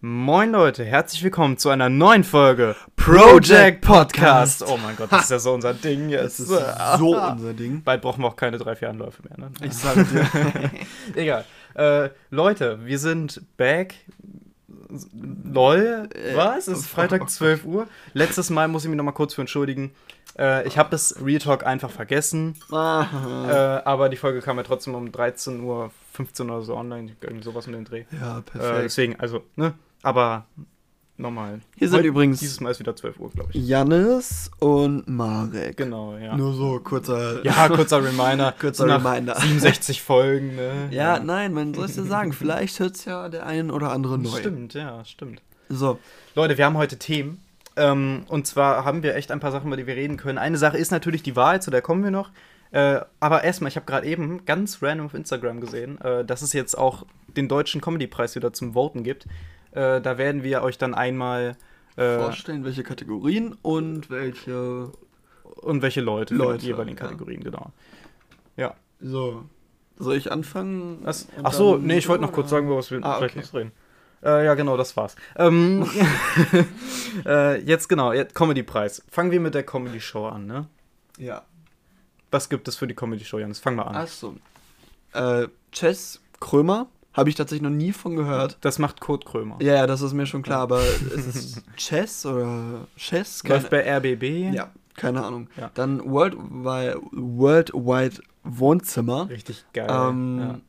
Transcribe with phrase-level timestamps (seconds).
[0.00, 4.62] Moin Leute, herzlich willkommen zu einer neuen Folge Project Podcast.
[4.64, 6.38] Oh mein Gott, das ist ja so unser Ding jetzt.
[6.38, 7.82] Das ist so unser Ding.
[7.82, 9.36] Bald brauchen wir auch keine drei, vier Anläufe mehr.
[9.38, 9.50] Ne?
[9.62, 10.70] Ich sage dir.
[11.20, 11.44] Egal.
[11.74, 13.94] Äh, Leute, wir sind back.
[15.12, 16.68] Lol, was?
[16.68, 17.88] Es ist Freitag 12 Uhr.
[18.14, 19.90] Letztes Mal muss ich mich noch mal kurz für entschuldigen.
[20.38, 22.54] Äh, ich habe das Real Talk einfach vergessen.
[22.70, 27.16] Äh, aber die Folge kam ja trotzdem um 13 Uhr, 15 oder so online.
[27.20, 28.04] Irgendwie sowas mit dem Dreh.
[28.12, 28.84] Ja, Äh, perfekt.
[28.84, 29.74] deswegen, also, ne?
[30.02, 30.46] Aber
[31.16, 31.60] nochmal.
[31.76, 33.66] Hier sind Heute- übrigens Dieses Mal ist wieder 12 Uhr, glaube ich.
[33.66, 35.76] Jannis und Marek.
[35.76, 36.36] Genau, ja.
[36.36, 37.44] Nur so kurzer.
[37.44, 38.52] Ja, kurzer Reminder.
[38.58, 39.36] Kurzer nach Reminder.
[39.36, 40.88] 67 Folgen, ne?
[40.90, 42.32] Ja, nein, man soll es dir sagen.
[42.34, 44.38] Vielleicht hört es ja der ein oder andere neu.
[44.38, 45.42] Stimmt, ja, stimmt.
[45.68, 45.98] So,
[46.34, 47.42] Leute, wir haben heute Themen.
[47.76, 50.38] Ähm, und zwar haben wir echt ein paar Sachen, über die wir reden können.
[50.38, 52.30] Eine Sache ist natürlich die Wahrheit, zu der kommen wir noch.
[52.70, 56.52] Äh, aber erstmal, ich habe gerade eben ganz random auf Instagram gesehen, äh, dass es
[56.52, 57.06] jetzt auch
[57.36, 59.26] den deutschen Comedy-Preis wieder zum Voten gibt.
[59.78, 61.56] Äh, da werden wir euch dann einmal
[61.96, 64.90] äh, vorstellen, welche Kategorien und welche.
[65.44, 67.04] und welche Leute, Leute, die jeweiligen ja.
[67.04, 67.72] Kategorien, genau.
[68.56, 68.74] Ja.
[69.00, 69.44] So.
[69.96, 70.98] Soll ich anfangen?
[71.02, 71.28] Was?
[71.42, 73.46] Ach so, nee, ich wollte noch kurz sagen, über was wir Ah, vielleicht okay.
[73.46, 73.72] noch reden.
[74.22, 75.14] Äh, ja, genau, das war's.
[75.36, 75.88] Ähm,
[77.26, 79.04] äh, jetzt genau, Comedy-Preis.
[79.08, 80.66] Fangen wir mit der Comedy-Show an, ne?
[81.18, 81.42] Ja.
[82.32, 83.60] Was gibt es für die Comedy-Show, Janis?
[83.60, 83.96] Fang mal an.
[83.96, 84.34] Achso.
[85.12, 86.88] Äh, Chess Krömer.
[87.18, 88.58] Habe ich tatsächlich noch nie von gehört.
[88.60, 89.56] Das macht Kurt Krömer.
[89.60, 93.42] Ja, ja, das ist mir schon klar, aber ist es Chess oder Chess?
[93.42, 94.54] Läuft bei RBB.
[94.54, 95.48] Ja, keine Ahnung.
[95.56, 95.70] Ja.
[95.74, 99.28] Dann World Wide, Worldwide Wohnzimmer.
[99.28, 99.88] Richtig geil.
[99.90, 100.60] Ähm, ja.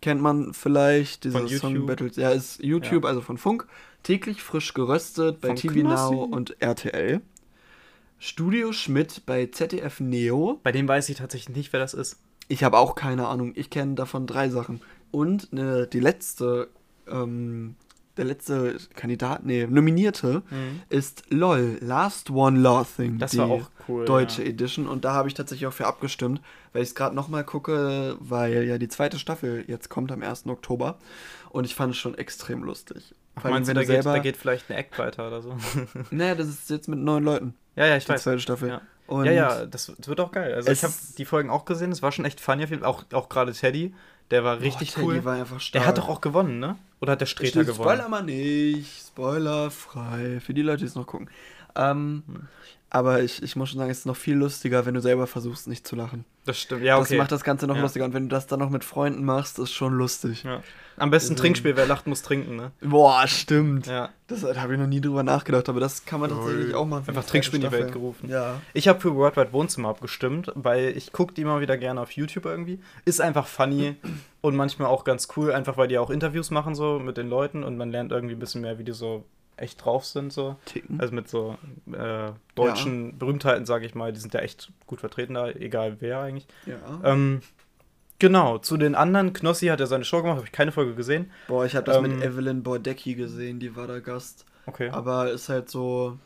[0.00, 1.60] Kennt man vielleicht diese Von YouTube?
[1.60, 2.16] Song Battles?
[2.16, 3.66] Ja, ist YouTube, also von Funk.
[4.04, 6.14] Täglich frisch geröstet bei Von TV Knossi.
[6.14, 7.20] Now und RTL.
[8.18, 10.60] Studio Schmidt bei ZDF Neo.
[10.62, 12.18] Bei dem weiß ich tatsächlich nicht, wer das ist.
[12.48, 13.52] Ich habe auch keine Ahnung.
[13.56, 14.80] Ich kenne davon drei Sachen.
[15.10, 16.68] Und ne, die letzte,
[17.08, 17.76] ähm,
[18.16, 20.42] der letzte Kandidat, nee, Nominierte
[20.88, 23.18] ist LOL, Last One Laughing.
[23.18, 24.04] Das die war auch cool.
[24.06, 24.48] Deutsche Ja.
[24.48, 24.86] Edition.
[24.88, 26.40] Und da habe ich tatsächlich auch für abgestimmt,
[26.72, 30.46] weil ich es gerade nochmal gucke, weil ja die zweite Staffel jetzt kommt am 1.
[30.46, 30.98] Oktober.
[31.50, 33.14] Und ich fand es schon extrem lustig.
[33.34, 34.98] Ach, Vor allem, meinst du, wenn da du geht, selber- da geht vielleicht ein Act
[34.98, 35.56] weiter oder so?
[36.10, 38.22] Naja, das ist jetzt mit neun Leuten, ja, ja, ich die weiß.
[38.22, 38.68] zweite Staffel.
[38.70, 38.80] Ja.
[39.06, 40.52] Und ja, ja, das, das wird auch geil.
[40.54, 42.84] Also ich habe die Folgen auch gesehen, es war schon echt jeden Fall.
[42.84, 43.94] Auch, auch gerade Teddy,
[44.30, 45.24] der war Boah, richtig Teddy cool.
[45.24, 45.82] war einfach stark.
[45.82, 46.76] Der hat doch auch gewonnen, ne?
[47.00, 47.88] Oder hat der Streter Stimmt, gewonnen?
[47.90, 49.06] Spoiler mal nicht.
[49.06, 50.40] Spoiler frei.
[50.40, 51.28] Für die Leute, die es noch gucken.
[51.74, 52.48] Ähm, Hm.
[52.96, 55.68] Aber ich, ich muss schon sagen, es ist noch viel lustiger, wenn du selber versuchst,
[55.68, 56.24] nicht zu lachen.
[56.46, 57.08] Das stimmt, ja, okay.
[57.10, 57.82] Das macht das Ganze noch Ja.
[57.82, 58.04] lustiger.
[58.06, 60.44] Und wenn du das dann noch mit Freunden machst, ist schon lustig.
[60.44, 60.62] ja.
[60.98, 62.70] Am besten Deswegen- Trinkspiel, wer lacht, muss trinken, ne?
[62.80, 63.86] Boah, stimmt.
[63.86, 64.08] Ja.
[64.28, 67.04] Das da habe ich noch nie drüber nachgedacht, aber das kann man tatsächlich auch machen.
[67.08, 68.30] Einfach Trinkspiel in die Welt gerufen.
[68.30, 68.62] Ja.
[68.72, 72.46] Ich habe für Worldwide Wohnzimmer abgestimmt, weil ich gucke die immer wieder gerne auf YouTube
[72.46, 72.78] irgendwie.
[73.04, 73.96] Ist einfach funny
[74.40, 77.62] und manchmal auch ganz cool, einfach weil die auch Interviews machen so mit den Leuten
[77.62, 79.24] und man lernt irgendwie ein bisschen mehr, wie die so
[79.56, 80.56] echt drauf sind so.
[80.66, 81.00] Ticken.
[81.00, 81.56] Also mit so
[81.92, 86.20] äh, deutschen Berühmtheiten, sage ich mal, die sind ja echt gut vertreten da, egal wer
[86.20, 86.46] eigentlich.
[86.66, 86.76] ja.
[87.04, 87.40] Ähm,
[88.18, 91.30] genau, zu den anderen, Knossi hat ja seine Show gemacht, habe ich keine Folge gesehen.
[91.48, 94.44] Boah, ich habe das ähm, mit Evelyn Bordecki gesehen, die war da Gast.
[94.66, 94.90] Okay.
[94.90, 96.18] Aber ist halt so,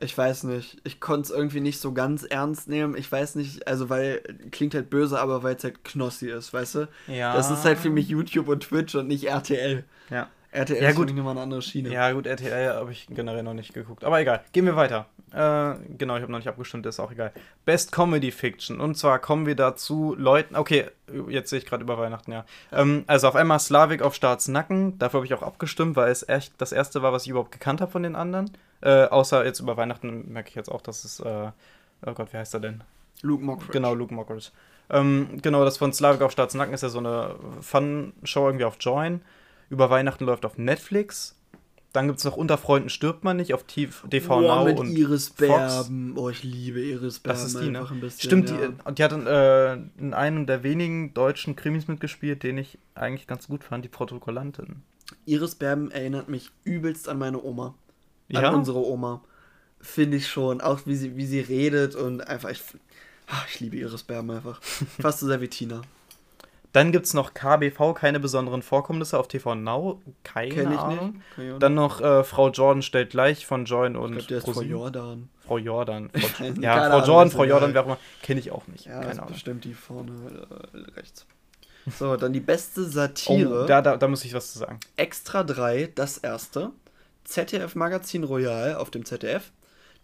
[0.00, 2.96] ich weiß nicht, ich konnte es irgendwie nicht so ganz ernst nehmen.
[2.96, 6.74] Ich weiß nicht, also weil, klingt halt böse, aber weil es halt Knossi ist, weißt
[6.74, 6.88] du?
[7.06, 7.34] ja.
[7.34, 9.84] Das ist halt für mich YouTube und Twitch und nicht RTL.
[10.10, 10.28] Ja.
[10.54, 11.08] RTL Ja, ist gut.
[11.08, 11.16] gut.
[11.16, 11.88] nochmal eine andere Schiene.
[11.90, 14.04] Ja, gut, RTL habe ich generell noch nicht geguckt.
[14.04, 15.06] Aber egal, gehen wir weiter.
[15.32, 17.32] Äh, genau, ich habe noch nicht abgestimmt, ist auch egal.
[17.64, 18.80] Best Comedy Fiction.
[18.80, 20.54] Und zwar kommen wir dazu Leuten.
[20.54, 20.86] Okay,
[21.28, 22.44] jetzt sehe ich gerade über Weihnachten, ja.
[22.72, 24.96] Ähm, also auf einmal Slavik auf Staats Nacken.
[24.98, 27.80] Dafür habe ich auch abgestimmt, weil es echt das erste war, was ich überhaupt gekannt
[27.80, 28.52] habe von den anderen.
[28.80, 31.18] Äh, außer jetzt über Weihnachten merke ich jetzt auch, dass es.
[31.18, 31.50] Äh,
[32.06, 32.84] oh Gott, wie heißt er denn?
[33.22, 33.72] Luke Mockridge.
[33.72, 34.50] Genau, Luke Mockridge.
[34.90, 38.76] Ähm, genau, das von Slavik auf Staats Nacken ist ja so eine Fun-Show irgendwie auf
[38.78, 39.22] Join.
[39.70, 41.36] Über Weihnachten läuft auf Netflix.
[41.94, 44.90] Dann gibt es noch Unter Freunden stirbt man nicht auf TV Boah, Now mit und
[44.90, 45.38] Iris Fox.
[45.38, 46.14] Berben.
[46.16, 47.38] Oh, ich liebe Iris Berben.
[47.40, 47.86] Das ist die, ne?
[48.00, 48.68] bisschen, Stimmt, ja.
[48.68, 53.28] die, die hat in, äh, in einem der wenigen deutschen Krimis mitgespielt, den ich eigentlich
[53.28, 54.82] ganz gut fand, die Protokollantin.
[55.24, 57.76] Iris Berben erinnert mich übelst an meine Oma.
[58.32, 58.50] An Ja?
[58.50, 59.22] unsere Oma.
[59.80, 60.60] Finde ich schon.
[60.60, 62.60] Auch wie sie, wie sie redet und einfach, ich,
[63.28, 64.60] ah, ich liebe Iris Berben einfach.
[65.00, 65.82] Fast so sehr wie Tina.
[66.74, 70.02] Dann gibt es noch KBV, keine besonderen Vorkommnisse auf TV Now.
[70.24, 71.22] Keine Kenn ich Ahnung.
[71.36, 71.62] nicht.
[71.62, 74.70] Dann noch äh, Frau Jordan stellt gleich von Join und Ich glaube, der ist ProSieben.
[74.70, 75.28] Jordan.
[75.46, 76.10] Frau Jordan.
[76.36, 77.98] Frau, ja, Frau Ahnung, Jordan, Frau Jordan, wer auch immer.
[78.22, 78.86] Kenne ich auch nicht.
[78.86, 79.32] Ja, keine Ahnung.
[79.32, 80.12] bestimmt die vorne
[80.72, 81.26] äh, rechts.
[81.96, 83.62] So, dann die beste Satire.
[83.62, 84.80] Oh, da, da, da muss ich was zu sagen.
[84.96, 86.72] Extra 3, das erste.
[87.22, 89.52] ZDF Magazin Royal auf dem ZDF.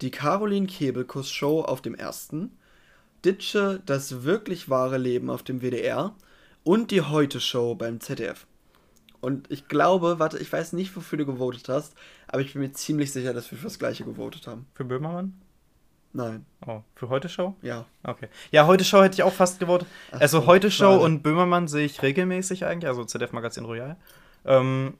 [0.02, 2.56] Die Caroline Kebekus Show auf dem ersten.
[3.24, 6.14] Ditsche, das wirklich wahre Leben auf dem WDR.
[6.64, 8.46] Und die Heute Show beim ZDF.
[9.20, 11.94] Und ich glaube, warte, ich weiß nicht, wofür du gewotet hast,
[12.26, 14.66] aber ich bin mir ziemlich sicher, dass wir für das gleiche gewotet haben.
[14.74, 15.34] Für Böhmermann?
[16.12, 16.44] Nein.
[16.66, 17.54] Oh, für Heute Show?
[17.62, 17.84] Ja.
[18.02, 18.28] Okay.
[18.50, 19.86] Ja, Heute Show hätte ich auch fast gewotet.
[20.10, 21.04] Ach Also so, Heute Show schade.
[21.04, 23.96] und Böhmermann sehe ich regelmäßig eigentlich, also ZDF Magazin Royal.
[24.44, 24.94] Ähm,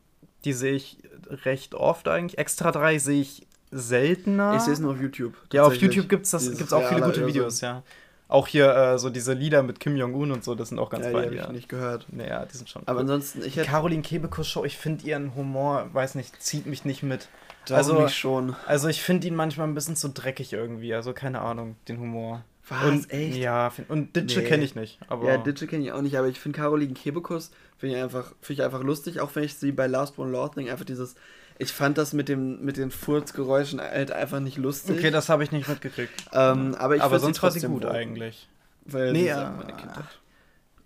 [0.45, 0.99] die sehe ich
[1.45, 2.39] recht oft eigentlich.
[2.39, 4.55] Extra 3 sehe ich seltener.
[4.57, 5.35] Ich sehe es nur auf YouTube.
[5.53, 5.75] Ja, auf.
[5.75, 7.27] YouTube gibt es gibt's auch viele gute.
[7.27, 7.83] Videos, ja.
[8.31, 11.05] Auch hier äh, so diese Lieder mit Kim Jong-un und so, das sind auch ganz
[11.05, 11.25] Ja, die fein.
[11.25, 12.07] habe ich nicht gehört.
[12.11, 12.83] Naja, die sind schon.
[12.87, 13.01] Aber cool.
[13.03, 17.03] ansonsten, ich hätte Caroline Kebekus Show, ich finde ihren Humor, weiß nicht, zieht mich nicht
[17.03, 17.29] mit.
[17.69, 18.55] also also- mich schon.
[18.67, 22.45] Also ich finde ihn manchmal ein bisschen zu dreckig irgendwie, also keine Ahnung, den Humor.
[22.69, 23.37] Was, und, echt?
[23.37, 24.47] Ja, find, und Ditsche Nee.
[24.47, 25.01] kenne ich nicht.
[25.09, 28.33] Aber Ja, Ditsche kenne ich auch nicht, aber ich finde Caroline Kebekus finde ich einfach,
[28.41, 31.17] finde ich einfach lustig, auch wenn ich sie bei Last One Law Thing einfach dieses,
[31.61, 34.99] ich fand das mit dem mit den Furzgeräuschen halt einfach nicht lustig.
[34.99, 36.13] okay, das habe ich nicht mitgekriegt.
[36.33, 38.49] ähm, aber ich aber sonst war sie gut voten, eigentlich.
[38.85, 40.05] Weil Nee, ja, meine Kindheit.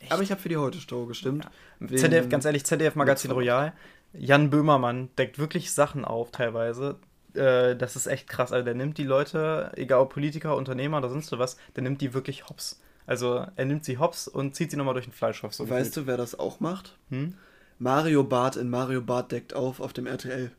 [0.00, 0.12] echt?
[0.12, 1.48] Aber ich habe für die Heute Show gestimmt.
[1.78, 3.30] Wegen- ZDF, ganz ehrlich, ZDF Magazin.
[3.30, 3.72] Royal.
[4.12, 6.96] Jan Böhmermann deckt wirklich Sachen auf teilweise.
[7.34, 8.52] Äh, das ist echt krass.
[8.52, 12.14] Also der nimmt die Leute, egal ob Politiker, Unternehmer oder sonst was, der nimmt die
[12.14, 12.80] wirklich hops.
[13.06, 15.52] Also er nimmt sie hops und zieht sie nochmal durch den Fleischhof.
[15.54, 16.96] So Weißt du, wer das auch macht?
[17.10, 17.34] Hm?
[17.78, 20.52] Mario Barth in Mario Barth deckt auf auf dem RTL.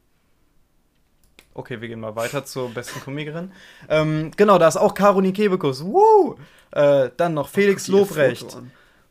[1.56, 3.50] Okay, wir gehen mal weiter zur besten Komikerin.
[3.88, 5.86] Ähm, genau, da ist auch Caroline Kebekus.
[5.86, 6.36] Woo!
[6.72, 8.58] Äh, dann noch Felix Lobrecht.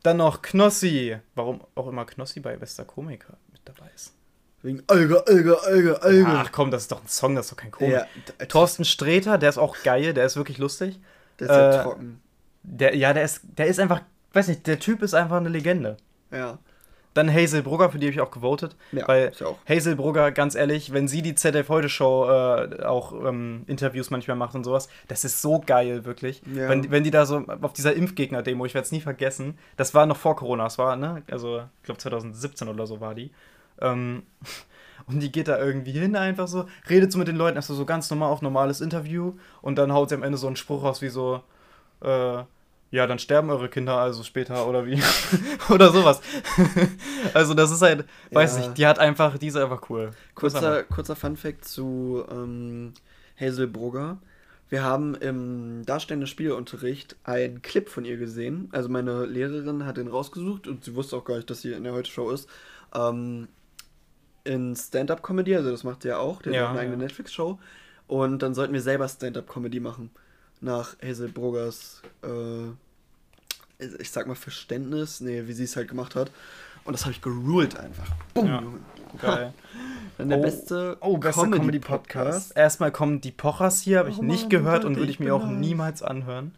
[0.02, 1.16] Dann noch Knossi.
[1.34, 4.12] Warum auch immer Knossi bei bester Komiker mit dabei ist.
[4.60, 6.26] Wegen Alge, Alge, Alge, Alge.
[6.26, 7.92] Ach komm, das ist doch ein Song, das ist doch kein Komik.
[7.92, 8.06] ja,
[8.46, 11.00] Thorsten Sträter, der ist auch geil, der ist wirklich lustig.
[11.38, 12.20] der ist ja äh, trocken.
[12.62, 14.02] Der, ja, der ist, der ist einfach,
[14.34, 15.96] weiß nicht, der Typ ist einfach eine Legende.
[16.30, 16.58] Ja.
[17.14, 18.76] Dann Hazel Brugger, für die habe ich auch gewotet.
[18.90, 19.56] Ja, weil ich auch.
[19.68, 24.36] Hazel Brugger, ganz ehrlich, wenn sie die ZDF Heute Show äh, auch ähm, Interviews manchmal
[24.36, 26.42] macht und sowas, das ist so geil, wirklich.
[26.52, 26.68] Ja.
[26.68, 30.06] Wenn, wenn die da so auf dieser Impfgegner-Demo, ich werde es nie vergessen, das war
[30.06, 33.30] noch vor Corona, das war, ne, also ich glaube 2017 oder so war die.
[33.80, 34.24] Ähm,
[35.06, 37.84] und die geht da irgendwie hin, einfach so, redet so mit den Leuten, also so
[37.84, 41.00] ganz normal auf normales Interview und dann haut sie am Ende so einen Spruch raus
[41.00, 41.44] wie so,
[42.00, 42.42] äh,
[42.94, 45.02] ja, dann sterben eure Kinder also später oder wie.
[45.68, 46.20] oder sowas.
[47.34, 48.60] also das ist halt, weiß Ja.
[48.60, 50.12] nicht, die hat einfach, die ist einfach cool.
[50.36, 52.94] Kurzer, kurzer Funfact zu ähm,
[53.38, 54.18] Hazel Brugger.
[54.68, 58.68] Wir haben im darstellenden Spielunterricht einen Clip von ihr gesehen.
[58.70, 61.82] Also meine Lehrerin hat den rausgesucht und sie wusste auch gar nicht, dass sie in
[61.82, 62.48] der Heute-Show ist.
[62.94, 63.48] Ähm,
[64.44, 67.02] in Stand-Up-Comedy, also das macht sie ja auch, der Ja, hat eine eigene ja.
[67.02, 67.58] Netflix-Show.
[68.06, 70.10] Und dann sollten wir selber Stand-Up-Comedy machen.
[70.64, 76.30] Nach Hazel Bruggers, äh, ich sag mal Verständnis, nee, wie sie es halt gemacht hat.
[76.84, 78.06] Und das habe ich geruled einfach.
[78.32, 78.62] Bumm, Ja.
[79.20, 79.54] Geil.
[80.18, 82.56] Dann der Oh, beste, Oh, Comedy-Podcast.
[82.56, 85.20] Erstmal kommen die Pochers hier, habe ich Oh nicht Mann, gehört und Leute, würde ich
[85.20, 86.54] ich mir auch niemals anhören.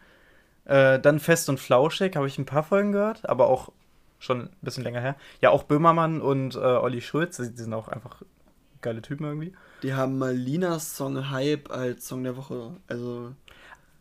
[0.65, 3.73] Äh, dann Fest und Flauschig habe ich ein paar Folgen gehört, aber auch
[4.19, 5.17] schon ein bisschen länger her.
[5.43, 8.23] Ja, auch Böhmermann und äh, Olli Schulz, die die sind auch einfach
[8.81, 9.53] geile Typen irgendwie.
[9.83, 12.73] Die haben mal Linas Song Hype als Song der Woche.
[12.89, 13.33] Also,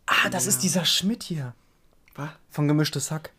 [0.06, 0.50] Ah, das Ja.
[0.50, 1.54] ist dieser Schmidt hier.
[2.16, 2.30] was?
[2.50, 3.32] Von Gemischtes Hack.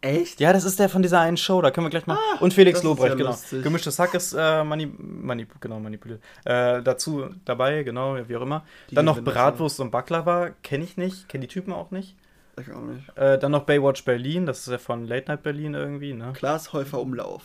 [0.00, 0.38] Echt?
[0.38, 2.16] Ja, das ist der von dieser einen Show, da können wir gleich mal.
[2.16, 3.30] Ah, und Felix Lobrecht, ja genau.
[3.30, 3.62] lustig.
[3.64, 6.22] Gemischtes Hack ist äh, mani manip genau, manipuliert.
[6.44, 8.64] Äh, dazu dabei, genau, wie auch immer.
[8.90, 12.14] Die dann noch Bratwurst und Baklava, kenne ich nicht, kenne die Typen auch nicht.
[12.60, 13.16] Ich auch nicht.
[13.16, 16.32] Äh, dann noch Baywatch Berlin, das ist ja von Late Night Berlin irgendwie, ne?
[16.34, 17.42] Klaas Häufer Umlauf.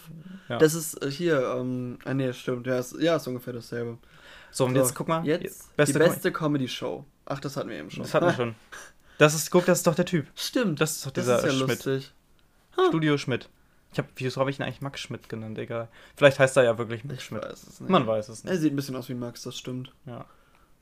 [0.47, 0.57] Ja.
[0.59, 3.97] Das ist äh, hier, ähm, ah nee, stimmt, ja, ist, ja, ist ungefähr dasselbe.
[4.53, 5.25] So, und So, jetzt guck mal.
[5.25, 7.03] Jetzt beste die beste Comedy-Show.
[7.25, 8.03] Ach, das hatten wir eben schon.
[8.03, 8.55] Das hatten wir schon.
[9.17, 10.27] Das ist, guck, das ist doch der Typ.
[10.35, 11.85] Stimmt, Das ist doch das dieser ist ja Schmidt.
[11.85, 12.13] lustig.
[12.89, 13.49] Studio Schmidt.
[13.91, 15.57] Ich hab, wieso habe ich ihn eigentlich Max Schmidt genannt?
[15.59, 15.87] Egal.
[16.15, 17.43] Vielleicht heißt er ja wirklich Max Ich Schmidt.
[17.43, 17.89] weiß es nicht.
[17.89, 18.61] Man weiß es Er nicht.
[18.61, 19.91] sieht ein bisschen aus wie Max, das stimmt.
[20.05, 20.25] Ja.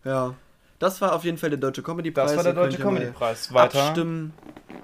[0.05, 0.33] Ja.
[0.79, 2.29] Das war auf jeden Fall der Deutsche Comedy-Preis.
[2.29, 3.53] Das war der Deutsche ja mal Comedy-Preis.
[3.53, 4.33] Weiter, Abstimmen.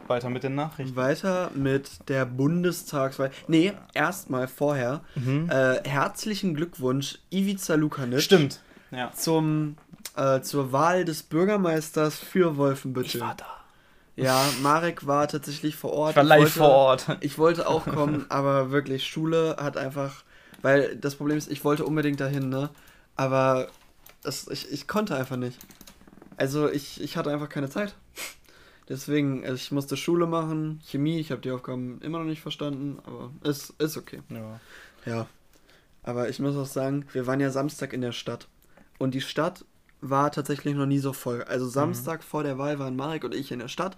[0.08, 0.96] weiter mit den Nachrichten.
[0.96, 3.32] Weiter mit der Bundestagswahl.
[3.48, 5.02] Nee, erstmal vorher.
[5.16, 5.50] Mhm.
[5.50, 8.22] Äh, herzlichen Glückwunsch, Ivica Lukanic.
[8.22, 8.62] Stimmt.
[8.92, 9.12] Ja.
[9.12, 9.76] Zum,
[10.16, 13.16] äh, zur Wahl des Bürgermeisters für Wolfenbüttel.
[13.16, 13.46] Ich war da.
[14.16, 16.12] Ja, Marek war tatsächlich vor Ort.
[16.12, 17.18] Ich war live wollte- vor Ort.
[17.20, 20.24] Ich wollte auch kommen, aber wirklich, Schule hat einfach.
[20.64, 22.70] Weil das Problem ist, ich wollte unbedingt dahin, ne?
[23.16, 23.68] Aber
[24.24, 25.60] das, ich, ich konnte einfach nicht.
[26.36, 27.94] Also ich, ich hatte einfach keine Zeit.
[28.90, 33.00] Deswegen, also ich musste Schule machen, Chemie, ich habe die Aufgaben immer noch nicht verstanden,
[33.06, 34.22] aber es ist okay.
[34.30, 34.60] Ja.
[35.06, 35.28] Ja.
[36.04, 38.48] Aber ich muss auch sagen, wir waren ja Samstag in der Stadt.
[38.98, 39.66] Und die Stadt
[40.02, 41.44] war tatsächlich noch nie so voll.
[41.44, 43.96] Also Samstag vor der Wahl waren Marek und ich in der Stadt,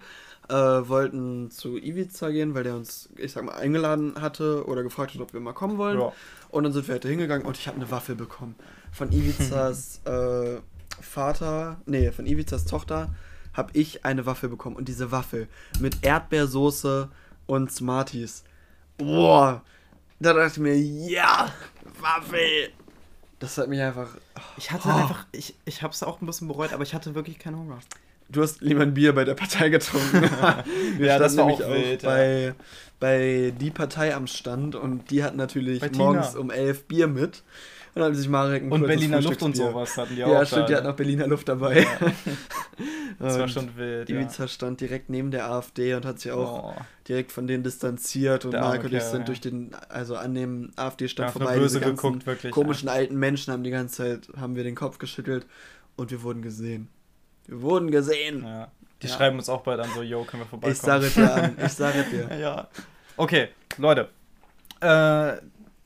[0.48, 5.14] äh, wollten zu Ivica gehen, weil der uns, ich sag mal, eingeladen hatte oder gefragt
[5.14, 6.00] hat, ob wir mal kommen wollen.
[6.00, 6.12] Ja.
[6.48, 8.54] Und dann sind wir halt hingegangen und ich habe eine Waffel bekommen.
[8.92, 10.58] Von Ivicas äh,
[11.00, 13.14] Vater, nee, von Ivicas Tochter
[13.52, 14.76] habe ich eine Waffel bekommen.
[14.76, 15.48] Und diese Waffel
[15.80, 17.08] mit Erdbeersoße
[17.46, 18.44] und Smarties.
[18.96, 19.62] Boah,
[20.18, 21.52] da dachte ich mir, ja,
[22.00, 22.70] Waffel.
[23.40, 24.08] Das hat mich einfach.
[24.56, 24.92] Ich hatte oh.
[24.92, 27.78] einfach, ich, ich habe es auch ein bisschen bereut, aber ich hatte wirklich keinen Hunger.
[28.30, 30.22] Du hast lieber ein Bier bei der Partei getrunken.
[31.00, 32.52] ja, das war auch wild, bei, ja.
[33.00, 37.42] bei die Partei am Stand und die hat natürlich morgens um elf Bier mit.
[37.92, 40.30] Und dann haben sich Marek ein Und Berliner Luft und sowas hatten die auch.
[40.30, 41.80] Ja, stimmt, die hatten auch Berliner Luft dabei.
[41.80, 42.12] Ja.
[43.18, 44.08] das war schon wild.
[44.08, 44.48] Ivica ja.
[44.48, 46.80] stand direkt neben der AfD und hat sich auch oh.
[47.08, 48.44] direkt von denen distanziert.
[48.44, 51.58] Und Marek und ich sind durch den, also an dem AfD-Stand vorbei.
[51.58, 52.52] Böse geguckt, wirklich.
[52.52, 55.46] Komischen alten Menschen haben die ganze Zeit, haben wir den Kopf geschüttelt
[55.96, 56.88] und wir wurden gesehen.
[57.50, 58.44] Wir wurden gesehen.
[58.44, 58.68] Ja.
[59.02, 59.14] Die ja.
[59.14, 60.72] schreiben uns auch bald an, so, yo, können wir vorbeikommen.
[60.72, 62.38] Ich sage dir an, ich sage dir.
[62.40, 62.68] ja.
[63.16, 64.08] Okay, Leute.
[64.80, 65.42] Äh,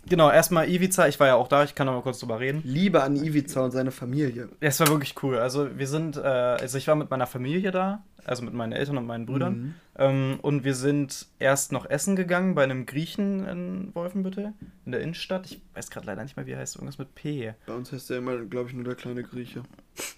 [0.06, 2.60] genau, erstmal Ivica, ich war ja auch da, ich kann noch mal kurz drüber reden.
[2.64, 4.50] Liebe an Ivica und seine Familie.
[4.60, 5.38] Es war wirklich cool.
[5.38, 8.98] Also wir sind, äh, also ich war mit meiner Familie da, also mit meinen Eltern
[8.98, 9.54] und meinen Brüdern.
[9.54, 9.74] Mhm.
[9.96, 14.52] Ähm, und wir sind erst noch essen gegangen bei einem Griechen in Wolfenbüttel,
[14.84, 15.46] in der Innenstadt.
[15.46, 17.54] Ich weiß gerade leider nicht mehr, wie er heißt, irgendwas mit P.
[17.66, 19.62] Bei uns heißt der immer, glaube ich, nur der kleine Grieche.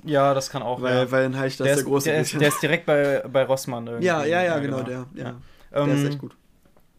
[0.02, 0.80] Ja, das kann auch.
[0.80, 1.10] Weil, ja.
[1.10, 2.36] weil dann heißt das der, der große der Grieche.
[2.36, 4.06] Ist, der ist direkt bei, bei Rossmann irgendwie.
[4.06, 5.22] Ja, ja, ja, genau, genau, der.
[5.22, 5.34] Ja.
[5.72, 5.84] ja.
[5.84, 6.36] der ist echt gut.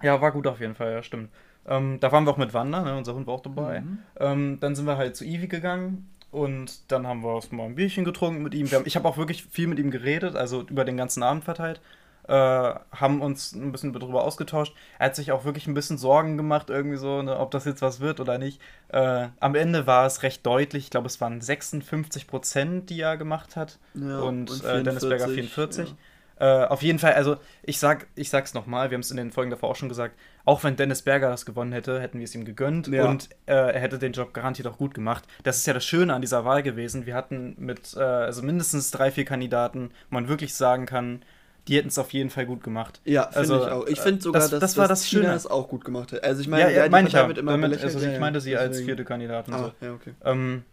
[0.04, 1.32] Ja, war gut auf jeden Fall, ja, stimmt.
[1.68, 2.96] Ähm, da waren wir auch mit Wander, ne?
[2.96, 3.82] unser Hund war auch dabei.
[3.82, 4.00] Mhm.
[4.20, 7.76] Ähm, dann sind wir halt zu Ivi gegangen und dann haben wir auch mal ein
[7.76, 8.68] Bierchen getrunken mit ihm.
[8.72, 11.82] Haben, ich habe auch wirklich viel mit ihm geredet, also über den ganzen Abend verteilt.
[12.28, 14.76] Äh, haben uns ein bisschen darüber ausgetauscht.
[15.00, 17.82] Er hat sich auch wirklich ein bisschen Sorgen gemacht, irgendwie so, ne, ob das jetzt
[17.82, 18.62] was wird oder nicht.
[18.90, 20.86] Äh, am Ende war es recht deutlich.
[20.86, 23.80] Ich glaube, es waren 56 Prozent, die er gemacht hat.
[23.94, 25.90] Ja, und, und äh, Dennis Berger 44.
[25.90, 25.96] Ja.
[26.40, 29.32] Äh, auf jeden Fall, also ich sag, ich sag's nochmal, wir haben es in den
[29.32, 30.16] Folgen davor auch schon gesagt,
[30.46, 33.06] auch wenn Dennis Berger das gewonnen hätte, hätten wir es ihm gegönnt ja.
[33.06, 35.24] und äh, er hätte den Job garantiert auch gut gemacht.
[35.44, 37.06] Das ist ja das Schöne an dieser Wahl gewesen.
[37.06, 41.24] Wir hatten mit äh, also mindestens drei, vier Kandidaten, wo man wirklich sagen kann,
[41.68, 43.02] die hätten es auf jeden Fall gut gemacht.
[43.06, 43.88] Ja, finde also, ich auch.
[43.88, 45.36] Ich finde sogar, das, dass, das war das Tina Schöne.
[45.36, 46.24] es auch gut gemacht hat.
[46.24, 47.26] Also ich meine, ja, ja, meine ich ja.
[47.26, 48.70] Immer damit, also ich meinte sie deswegen.
[48.70, 49.54] als vierte Kandidatin.
[49.54, 49.86] Ah, so.
[49.86, 50.14] ja, okay.
[50.24, 50.64] Ähm,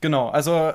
[0.00, 0.72] genau, also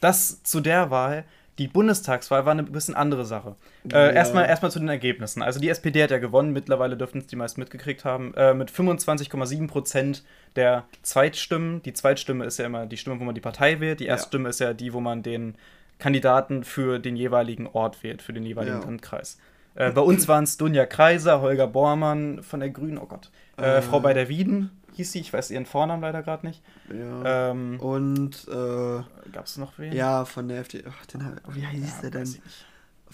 [0.00, 1.24] das zu der Wahl
[1.58, 3.54] die Bundestagswahl war eine bisschen andere Sache.
[3.92, 4.10] Äh, ja.
[4.10, 5.40] erstmal, erstmal zu den Ergebnissen.
[5.42, 8.70] Also die SPD hat ja gewonnen, mittlerweile dürften es die meisten mitgekriegt haben, äh, mit
[8.70, 10.24] 25,7 Prozent
[10.56, 11.80] der Zweitstimmen.
[11.82, 14.00] Die Zweitstimme ist ja immer die Stimme, wo man die Partei wählt.
[14.00, 14.50] Die Erststimme ja.
[14.50, 15.54] ist ja die, wo man den
[15.98, 18.84] Kandidaten für den jeweiligen Ort wählt, für den jeweiligen ja.
[18.84, 19.38] Landkreis.
[19.74, 23.82] Äh, bei uns waren es Dunja Kreiser, Holger Bormann von der Grünen, oh Gott, äh,
[23.82, 26.62] Frau bei der Wieden hieß sie, ich weiß ihren Vornamen leider gerade nicht.
[26.88, 27.50] Ja.
[27.50, 29.92] Ähm, und äh, gab es noch wen?
[29.92, 30.88] Ja, von der FDP.
[30.90, 32.34] Ach, den, wie hieß ja, der denn?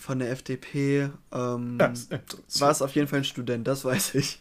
[0.00, 1.10] Von der FDP.
[1.30, 4.40] Ähm, war es auf jeden Fall ein Student, das weiß ich.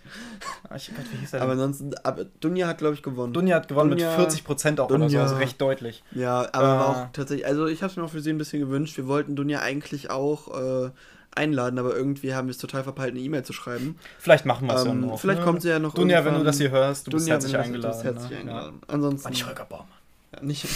[0.69, 1.43] Ah, ich Gott, wie hieß er denn?
[1.43, 3.33] Aber ansonsten, aber Dunja hat, glaube ich, gewonnen.
[3.33, 6.01] Dunja hat gewonnen Dunja, mit 40 Prozent auch Dunja, oder so, also recht deutlich.
[6.11, 8.37] Ja, aber äh, war auch tatsächlich, also ich habe es mir auch für sie ein
[8.37, 8.95] bisschen gewünscht.
[8.95, 10.91] Wir wollten Dunja eigentlich auch äh,
[11.35, 13.97] einladen, aber irgendwie haben wir es total verpeilt, eine E-Mail zu schreiben.
[14.17, 15.19] Vielleicht machen wir es ähm, ja noch.
[15.19, 15.45] Vielleicht ne?
[15.45, 15.93] kommt sie ja noch.
[15.93, 18.01] Dunja, wenn du das hier hörst, du Dunja, bist herzlich eingeladen.
[18.01, 18.37] herzlich ne?
[18.37, 18.79] eingeladen.
[18.81, 18.93] Ja.
[18.93, 19.25] Ansonsten.
[19.25, 19.98] War nicht Holger Baumann.
[20.41, 20.67] Nicht.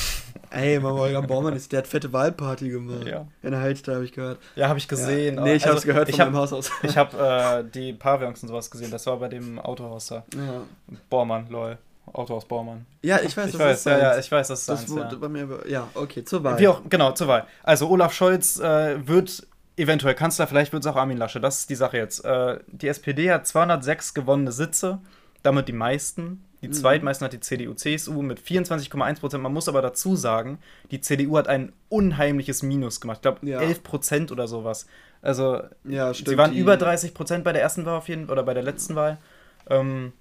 [0.50, 3.06] Ey, mal Holger Baumann ist, der hat fette Wahlparty gemacht.
[3.06, 3.28] Ja.
[3.42, 4.40] In der Halster habe ich gehört.
[4.56, 5.36] Ja, habe ich gesehen.
[5.36, 5.42] Ja.
[5.42, 6.72] Nee, ich also, habe es gehört von hab, meinem Haus aus.
[6.82, 8.92] ich habe äh, die Pavillons und sowas gesehen.
[8.92, 10.24] Das war bei dem Autohaus da.
[10.36, 10.64] Ja.
[11.10, 11.78] Bormann, lol.
[12.12, 12.86] Autohaus Baumann.
[13.02, 15.18] Ja, ich weiß, ich weiß, ja, ja, ich weiß, das ist das eins, ja.
[15.18, 16.60] bei mir, ja, okay, zur Wahl.
[16.60, 17.48] Wie auch, genau, zur Wahl.
[17.64, 21.40] Also Olaf Scholz äh, wird eventuell Kanzler, vielleicht wird es auch Armin Lasche.
[21.40, 22.26] Das ist die Sache jetzt.
[22.26, 25.00] Äh, die SPD hat 206 gewonnene Sitze,
[25.44, 26.44] damit die meisten.
[26.64, 26.74] Die mhm.
[26.74, 29.44] zweitmeisten hat die CDU-CSU mit 24,1 Prozent.
[29.44, 30.60] Man muss aber dazu sagen,
[30.92, 33.18] die CDU hat ein unheimliches Minus gemacht.
[33.18, 33.60] Ich glaube, ja.
[33.60, 34.88] 11 Prozent oder sowas.
[35.22, 38.44] Also, ja, stimmt, sie waren über 30 Prozent bei der ersten Wahl auf jeden oder
[38.44, 39.18] bei der letzten Wahl.
[39.70, 40.14] Ähm,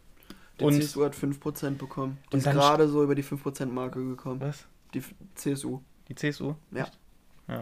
[0.58, 2.18] die und CSU hat 5 Prozent bekommen.
[2.32, 4.40] Die ist gerade so über die 5 Prozent Marke gekommen.
[4.40, 4.64] Was?
[4.94, 5.02] Die
[5.36, 5.80] CSU.
[6.08, 6.54] Die CSU?
[6.72, 6.82] Ja.
[6.82, 6.98] Echt?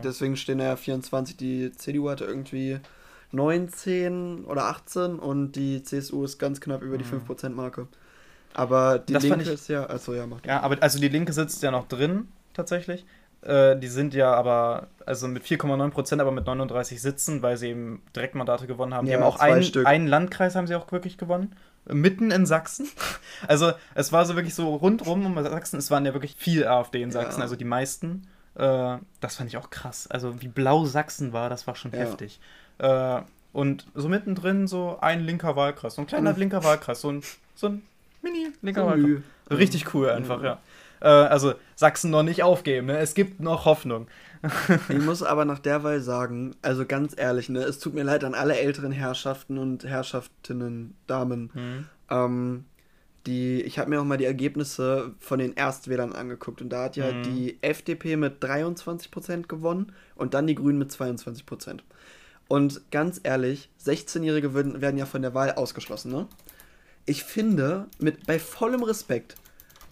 [0.05, 1.37] Deswegen stehen ja 24.
[1.37, 2.81] Die CDU hatte irgendwie
[3.33, 7.23] 19 oder 18 und die CSU ist ganz knapp über die mhm.
[7.29, 7.89] 5%-Marke.
[8.55, 11.33] Aber die das Linke ich, ist ja, also ja, macht Ja, aber also die Linke
[11.33, 13.05] sitzt ja noch drin, tatsächlich.
[13.43, 18.03] Äh, die sind ja aber, also mit 4,9% aber mit 39 Sitzen, weil sie eben
[18.15, 19.07] Direktmandate gewonnen haben.
[19.07, 21.55] Die haben auch einen, einen Landkreis haben sie auch wirklich gewonnen.
[21.87, 22.89] Mitten in Sachsen.
[23.49, 25.79] Also es war so wirklich so rundrum um Sachsen.
[25.79, 27.45] Es waren ja wirklich viel AfD in Sachsen, ja.
[27.45, 28.27] also die meisten.
[28.55, 30.07] Äh, das fand ich auch krass.
[30.09, 32.01] Also wie blau Sachsen war, das war schon ja.
[32.01, 32.39] heftig.
[32.77, 37.23] Äh, und so mittendrin so ein linker Wahlkreis, so ein kleiner linker Wahlkreis, so ein,
[37.55, 37.83] so ein
[38.23, 39.23] mini-linker Wahlkreis.
[39.51, 40.61] Richtig cool einfach, ja.
[41.01, 42.99] Äh, also Sachsen noch nicht aufgeben, ne?
[42.99, 44.07] es gibt noch Hoffnung.
[44.89, 48.25] ich muss aber nach der Wahl sagen, also ganz ehrlich, ne, es tut mir leid
[48.25, 51.51] an alle älteren Herrschaften und Herrschaftinnen, Damen.
[51.53, 51.87] Mhm.
[52.11, 52.65] Ähm,
[53.27, 56.97] die, ich habe mir auch mal die Ergebnisse von den Erstwählern angeguckt und da hat
[56.97, 57.23] ja mhm.
[57.23, 61.81] die FDP mit 23% gewonnen und dann die Grünen mit 22%.
[62.49, 66.27] Und ganz ehrlich, 16-Jährige werden ja von der Wahl ausgeschlossen, ne?
[67.11, 69.35] Ich finde, mit, bei vollem Respekt,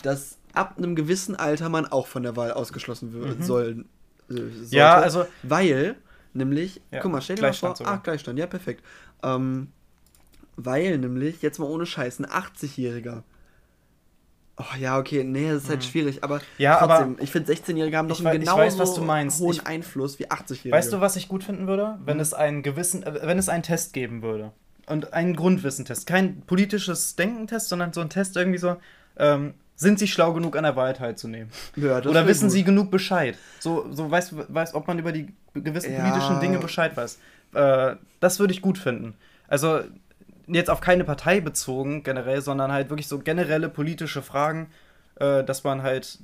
[0.03, 3.43] dass ab einem gewissen Alter man auch von der Wahl ausgeschlossen wird, Mhm.
[3.43, 3.85] soll.
[4.31, 5.97] äh, sollte, Ja, also- Weil,
[6.33, 7.95] nämlich, Ja, guck mal, stell dir mal vor, Gleichstand sogar.
[7.95, 8.85] ah, Gleichstand, ja, perfekt.
[9.25, 9.73] Ähm,
[10.57, 13.23] weil nämlich, jetzt mal ohne Scheiß, ein 80-Jähriger.
[14.59, 16.43] Oh ja, okay, nee, das ist halt schwierig, aber Mhm.
[16.59, 19.41] Ja, aber- trotzdem, ich finde 16-Jährige haben doch einen genauso weiß, was du meinst.
[19.41, 20.77] hohen Ich- Einfluss wie 80-Jährige.
[20.77, 21.99] Weißt du, was ich gut finden würde?
[22.05, 24.53] Wenn es einen gewissen, äh, wenn es einen Test geben würde.
[24.89, 26.07] Und einen Grundwissentest.
[26.07, 28.77] Kein politisches Denkentest, sondern so ein Test irgendwie so,
[29.19, 31.51] ähm, sind sie schlau genug an der Wahl teilzunehmen?
[31.77, 32.53] Ja, Oder wissen gut.
[32.53, 33.37] sie genug Bescheid?
[33.61, 36.01] So, so weißt, weißt, ob man über die gewissen Ja.
[36.01, 37.19] politischen Dinge Bescheid weiß.
[37.55, 39.15] Äh, das würde ich gut finden.
[39.47, 39.81] Also
[40.49, 44.69] jetzt auf keine Partei bezogen generell, sondern halt wirklich so generelle politische Fragen,
[45.17, 46.19] äh, dass man halt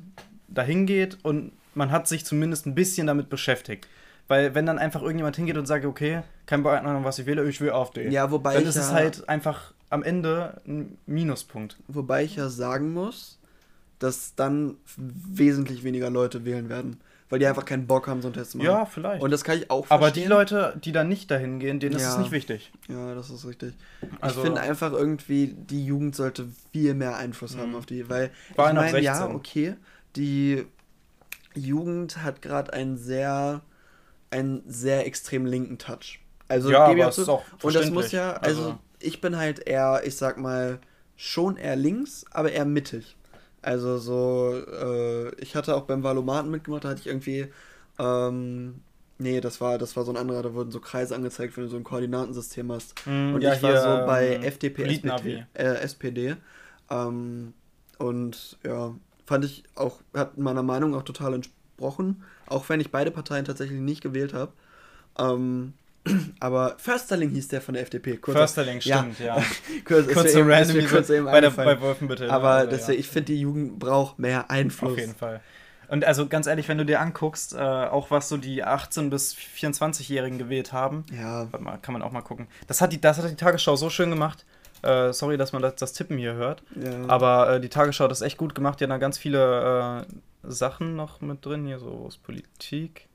[0.48, 3.86] dahin geht und man hat sich zumindest ein bisschen damit beschäftigt.
[4.28, 7.60] Weil wenn dann einfach irgendjemand hingeht und sagt, okay, kein Ahnung, was ich wähle, ich
[7.60, 8.08] will AfD.
[8.08, 11.76] Ja, wobei dann ist es ja- halt einfach am Ende ein Minuspunkt.
[11.88, 13.38] Wobei ich ja sagen muss,
[13.98, 17.00] dass dann wesentlich weniger Leute wählen werden.
[17.30, 18.66] Weil die einfach keinen Bock haben, so einen Test zu machen.
[18.66, 19.22] Ja, vielleicht.
[19.22, 20.28] Und das kann ich auch Aber die verstehen.
[20.30, 22.18] Leute, die dann nicht dahin gehen, denen ist es Ja.
[22.20, 22.70] nicht wichtig.
[22.88, 23.74] Ja, das ist richtig.
[24.20, 27.76] Also- ich finde einfach irgendwie, die Jugend sollte viel mehr Einfluss haben Mhm.
[27.76, 28.08] auf die.
[28.08, 29.34] Weil, Vor ich meine, ja, 16.
[29.36, 29.74] okay,
[30.16, 30.66] die
[31.54, 33.62] Jugend hat gerade einen sehr,
[34.34, 36.20] einen sehr extrem linken Touch.
[36.48, 40.02] Also, Ja, aber ist auch Und das muss ja, also, Also- ich bin halt eher,
[40.04, 40.78] ich sag mal,
[41.16, 43.16] schon eher links, aber eher mittig.
[43.62, 47.46] Also so, äh, ich hatte auch beim Valomaten mitgemacht, da hatte ich irgendwie,
[47.98, 48.80] ähm,
[49.18, 51.70] nee, das war, das war so ein anderer, da wurden so Kreise angezeigt, wenn du
[51.70, 52.94] so ein Koordinatensystem hast.
[53.06, 54.82] Mm, Und ja, ich war so bei ähm, FDP.
[54.84, 56.36] SPD, äh, SPD.
[56.90, 57.54] Ähm,
[57.98, 58.94] und ja,
[59.26, 63.80] fand ich auch, hat meiner Meinung auch total entsprochen, auch wenn ich beide Parteien tatsächlich
[63.80, 64.52] nicht gewählt habe.
[65.18, 65.74] Ähm,
[66.40, 68.16] aber Försterling hieß der von der FDP.
[68.16, 69.36] Kurzer- Försterling, stimmt, ja.
[69.84, 72.30] kurz, Kurz eben, ist random kurz eben bei, der, bei Wolfenbüttel.
[72.30, 73.00] Aber Also, deswegen, ja.
[73.00, 74.92] ich finde, die Jugend braucht mehr Einfluss.
[74.92, 75.40] Auf jeden Fall.
[75.88, 79.34] Und also ganz ehrlich, wenn du dir anguckst, äh, auch was so die 18- bis
[79.34, 82.48] 24-Jährigen gewählt haben, Ja, warte mal, kann man auch mal gucken.
[82.66, 84.44] Das hat die, das hat die Tagesschau so schön gemacht.
[84.84, 86.62] Äh, sorry, dass man das, das Tippen hier hört.
[86.76, 87.06] ja.
[87.08, 88.78] Aber äh, die Tagesschau hat das echt gut gemacht.
[88.80, 91.66] Die haben da ganz viele äh, Sachen noch mit drin.
[91.66, 93.08] Hier so, wo ist Politik?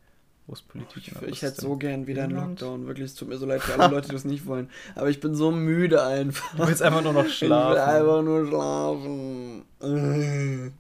[0.48, 1.04] Wo ist Politik?
[1.08, 2.36] Ich, Na, wo ich hätte so gern wieder einen?
[2.36, 2.88] Lockdown.
[2.88, 4.70] Wirklich, es tut mir so leid für alle Leute, die das nicht wollen.
[4.96, 6.56] Aber ich bin so müde einfach.
[6.56, 7.78] Du willst einfach nur noch Ich will schlafen.
[7.80, 9.64] einfach nur schlafen.
[9.82, 10.72] Äh.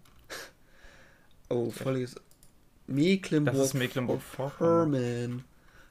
[1.50, 2.16] Oh, volles
[2.88, 3.56] Mecklenburg.
[3.56, 4.92] Das ist Mecklenburg-Vorpommern.
[4.92, 5.44] Vorpommern.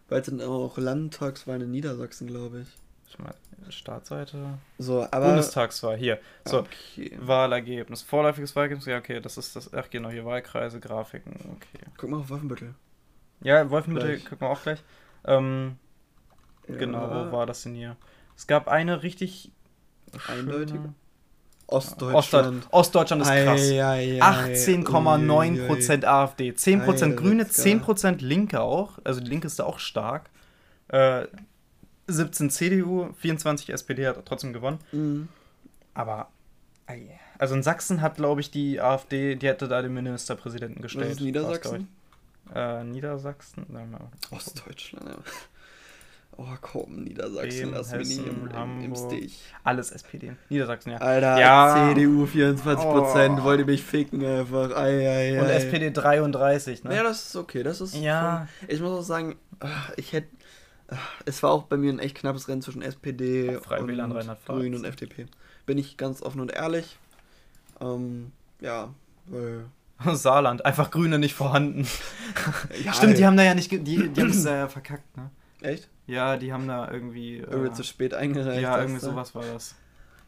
[0.09, 2.69] Bald sind auch Landtagswahlen in Niedersachsen, glaube ich.
[3.11, 3.35] Ich meine,
[3.71, 4.59] Startseite.
[4.79, 5.27] So, aber.
[5.27, 6.19] Bundestagswahl, hier.
[6.45, 7.17] So, Okay.
[7.21, 8.03] Wahlergebnis.
[8.03, 9.73] Vorläufiges Wahlergebnis, ja, okay, das ist das.
[9.75, 11.85] Ach, genau, hier Wahlkreise, Grafiken, okay.
[11.97, 12.75] Guck mal auf Wolfenbüttel.
[13.41, 14.25] Ja, Wolfenbüttel Gleich.
[14.25, 14.83] gucken wir auch gleich.
[15.25, 15.77] Ähm,
[16.67, 17.97] Genau, wo war das denn hier?
[18.37, 19.51] Es gab eine richtig.
[20.29, 20.79] Eindeutige?
[20.79, 20.95] schöne-
[21.67, 22.15] Ostdeutschland.
[22.17, 22.69] Ostdeutschland.
[22.73, 23.61] Ostdeutschland ist krass.
[23.71, 24.55] Ei, ei, ei.
[24.55, 27.63] 18,9% AfD, 10% Alter, Grüne, let's go.
[27.63, 28.99] 10% Linke auch.
[29.05, 30.31] Also die Linke ist da auch stark.
[30.89, 31.27] Äh,
[32.09, 34.79] 17 CDU, 24 SPD hat trotzdem gewonnen.
[34.93, 35.29] Mhm.
[35.95, 36.29] Aber,
[37.39, 41.11] also in Sachsen hat, glaube ich, die AfD, die hätte da den Ministerpräsidenten Was gestellt.
[41.13, 41.89] ist Niedersachsen?
[42.55, 43.67] Äh, Niedersachsen?
[43.71, 44.09] Sagen wir mal.
[44.31, 45.17] Ostdeutschland, ja.
[46.41, 48.95] Oh komm, Niedersachsen, lass mich nicht im, im, im.
[48.95, 49.43] Stich.
[49.65, 50.37] Alles SPD.
[50.49, 50.99] Niedersachsen, ja.
[50.99, 51.89] Alter, Ja.
[51.93, 53.43] CDU 24%, Oh.
[53.45, 54.71] wollt ihr mich ficken einfach.
[54.77, 55.55] Ei, ei, Und ei.
[55.57, 56.95] SPD 33, ne?
[56.95, 57.97] Ja, das ist okay, das ist.
[57.97, 58.47] Ja.
[58.61, 59.67] voll- Ich muss auch sagen, ah,
[59.97, 60.29] ich hätte.
[61.27, 64.59] Es war auch bei mir ein echt knappes Rennen zwischen SPD und Wähler in Rheinland-Pfalz.
[64.59, 65.27] Grün und FDP.
[65.67, 66.97] Bin ich ganz offen und ehrlich.
[67.81, 68.95] Ähm, ja,
[69.27, 69.67] weil.
[70.15, 71.87] Saarland, einfach Grüne nicht vorhanden.
[72.85, 75.31] Ja, Stimmt, die haben da ja nicht, die, die haben es äh, verkackt, ne?
[75.61, 75.89] Echt?
[76.07, 77.39] Ja, die haben da irgendwie.
[77.39, 78.63] Äh, Irgendwie zu spät eingereicht.
[78.63, 79.07] ja, irgendwie du?
[79.07, 79.75] sowas war das.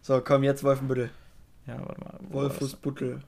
[0.02, 1.10] So, komm, jetzt Wolfenbüttel.
[1.66, 2.18] Ja, warte mal.
[2.28, 2.60] Wo war das?
[2.60, 3.22] Wolfsbüttel.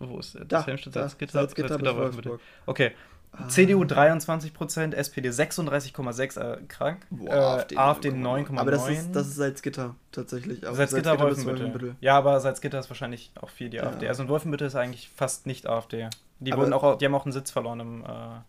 [0.00, 0.44] Wo ist der?
[0.44, 2.38] Da, Helmstedt, da, Salzgitter, Salzgitter, Salzgitter, Wolfenbüttel.
[2.66, 2.92] Okay.
[3.32, 3.46] Ah.
[3.48, 7.06] CDU 23%, SPD 36,6 äh, krank.
[7.10, 8.58] Boah, äh, AfD 9,9.
[8.58, 10.66] Aber das ist, das ist Salzgitter tatsächlich.
[10.66, 10.74] auch.
[10.74, 11.94] Salzgitter, bis Wolfenbüttel.
[12.00, 13.84] Ja, aber Salzgitter ist wahrscheinlich auch viel die Ja.
[13.84, 14.08] AfD.
[14.08, 16.08] Also in Wolfenbüttel ist eigentlich fast nicht AfD.
[16.40, 18.04] Die, Aber- wurden auch, die haben auch einen Sitz verloren im.
[18.04, 18.06] Äh,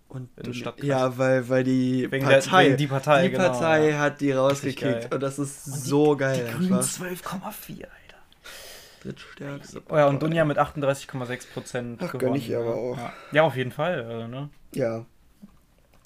[0.09, 0.87] Und du- Stadtkreis.
[0.87, 4.31] ja, weil, weil die Wegen der- Partei, wegen die Partei, die genau, Partei hat die
[4.31, 6.45] rausgekickt und das ist Und die- so geil.
[6.47, 6.87] die Grünen einfach.
[6.87, 8.08] 12,4, Alter.
[9.01, 10.21] Drittstärkste Oh ja, und.
[10.21, 12.19] Dunja mit 38,6 Prozent gewonnen.
[12.19, 12.75] gönn ich ihr aber ja.
[12.75, 12.97] auch.
[12.97, 13.13] Ja.
[13.31, 14.03] ja, auf jeden Fall.
[14.03, 14.49] Also, ne?
[14.73, 15.05] Ja.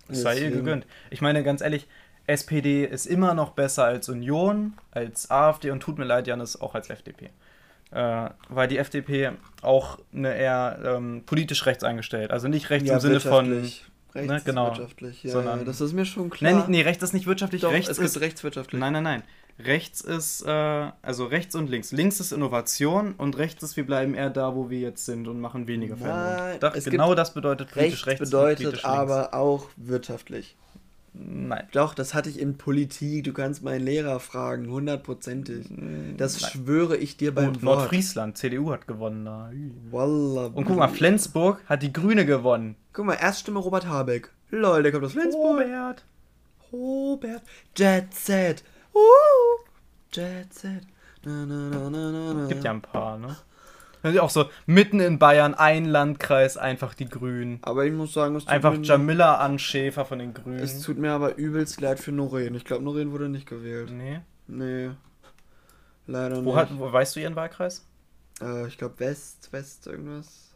[0.10, 0.86] Es sei ihr gegönnt.
[1.10, 1.88] Ich meine, ganz ehrlich,
[2.28, 6.76] SPD ist immer noch besser als Union, als AfD und tut mir leid, Janis, auch
[6.76, 7.30] als FDP.
[7.92, 12.32] Äh, weil die FDP auch eine eher ähm, politisch rechts eingestellt.
[12.32, 13.50] Also nicht rechts ja, im Sinne von.
[13.50, 13.86] wirtschaftlich.
[14.16, 14.68] Rechts ne, genau.
[14.68, 16.52] wirtschaftlich, ja, Sondern- ja, das ist mir schon klar.
[16.52, 17.62] Nein, nee, rechts ist nicht wirtschaftlich.
[17.62, 18.16] Doch, rechts es ist.
[18.16, 18.80] ist rechtswirtschaftlich.
[18.80, 19.24] Nein, nein, nein.
[19.60, 20.50] Rechts ist, äh,
[21.02, 21.92] also rechts und links.
[21.92, 25.40] Links ist Innovation und rechts ist, wir bleiben eher da, wo wir jetzt sind und
[25.40, 26.84] machen weniger Veränderungen.
[26.86, 28.30] Genau das bedeutet politisch rechts.
[28.30, 29.34] bedeutet politisch aber links.
[29.34, 30.56] auch wirtschaftlich.
[31.14, 31.68] Nein.
[31.72, 33.26] Doch, das hatte ich in Politik.
[33.26, 35.68] Du kannst meinen Lehrer fragen, hundertprozentig.
[36.18, 36.50] Das Nein.
[36.52, 37.78] schwöre ich dir beim und Wort.
[37.78, 39.30] Nordfriesland, CDU hat gewonnen.
[39.92, 40.48] Wallah.
[40.48, 42.76] Und guck mal, Flensburg hat die Grüne gewonnen.
[42.94, 44.32] Guck mal, Erststimme Robert Habeck.
[44.50, 45.62] Lol, der kommt aus Flensburg.
[45.62, 46.04] Robert.
[46.72, 47.44] Robert.
[47.78, 48.64] Jet Set.
[48.94, 49.60] Uh.
[50.12, 50.84] Jet Set.
[51.26, 53.38] Na, na, na, na, Gibt ja ein paar, ne?
[54.20, 57.60] Auch so mitten in Bayern, ein Landkreis, einfach die Grünen.
[57.62, 60.60] Aber ich muss sagen, es tut Einfach mir Jamila Anschäfer von den Grünen.
[60.60, 62.54] Es tut mir aber übelst leid für Noreen.
[62.56, 63.92] Ich glaube, Noreen wurde nicht gewählt.
[63.92, 64.20] Nee.
[64.48, 64.92] Nee.
[66.06, 66.56] Leider wo nicht.
[66.56, 67.88] Hat, wo, weißt du ihren Wahlkreis?
[68.42, 70.54] Äh, ich glaube West, West irgendwas.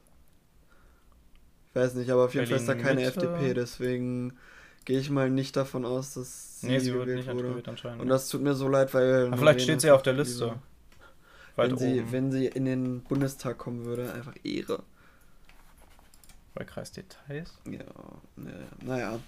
[1.69, 3.27] Ich weiß nicht, aber auf jeden Berlin Fall ist da keine Mitte.
[3.29, 4.37] FDP, deswegen
[4.87, 7.61] gehe ich mal nicht davon aus, dass sie, nee, sie wird nicht wurde.
[7.67, 8.01] anscheinend.
[8.01, 9.27] Und das tut mir so leid, weil.
[9.27, 10.55] Aber vielleicht steht sie ja auf der Liste.
[11.57, 14.83] Wenn sie, wenn sie in den Bundestag kommen würde, einfach Ehre.
[16.53, 17.57] Wahlkreisdetails?
[17.65, 17.83] Ja,
[18.37, 19.19] ne, naja.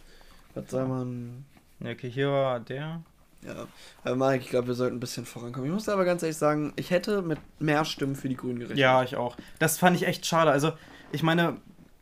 [0.54, 1.45] Was soll man.
[1.82, 3.04] Ja, okay, hier war der.
[3.41, 3.67] Ja,
[4.04, 5.67] aber Marek, ich glaube, wir sollten ein bisschen vorankommen.
[5.67, 8.80] Ich muss aber ganz ehrlich sagen, ich hätte mit mehr Stimmen für die Grünen gerechnet.
[8.80, 9.36] Ja, ich auch.
[9.60, 10.52] Das fand ich echt schade.
[10.52, 10.72] Also,
[11.12, 11.58] ich meine,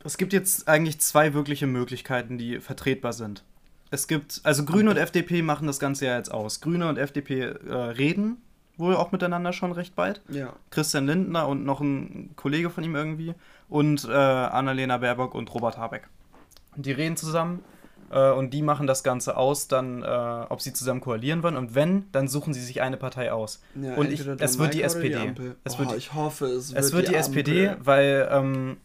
[0.08, 3.44] es gibt jetzt eigentlich zwei wirkliche Möglichkeiten, die vertretbar sind.
[3.90, 6.62] Es gibt, also Grüne und FDP machen das Ganze ja jetzt aus.
[6.62, 8.38] Grüne und FDP äh, reden
[8.78, 10.22] wohl auch miteinander schon recht bald.
[10.30, 10.54] Ja.
[10.70, 13.34] Christian Lindner und noch ein Kollege von ihm irgendwie.
[13.68, 16.08] Und äh, Annalena Baerbock und Robert Habeck.
[16.76, 17.62] Die reden zusammen
[18.10, 21.56] äh, und die machen das Ganze aus, dann, äh, ob sie zusammen koalieren wollen.
[21.56, 23.60] Und wenn, dann suchen sie sich eine Partei aus.
[23.74, 25.34] Ja, und ich, es wird die SPD.
[25.36, 28.78] Die es oh, wird, ich hoffe, es wird, es wird die, die SPD, weil, ähm,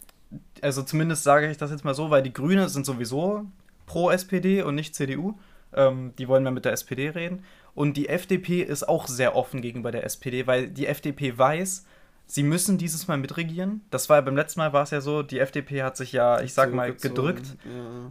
[0.61, 3.45] also zumindest sage ich das jetzt mal so, weil die Grünen sind sowieso
[3.85, 5.35] pro SPD und nicht CDU.
[5.75, 7.43] Ähm, die wollen mehr mit der SPD reden.
[7.75, 11.85] Und die FDP ist auch sehr offen gegenüber der SPD, weil die FDP weiß,
[12.27, 13.81] sie müssen dieses Mal mitregieren.
[13.89, 16.53] Das war beim letzten Mal war es ja so, die FDP hat sich ja, ich
[16.53, 17.55] sag mal, gedrückt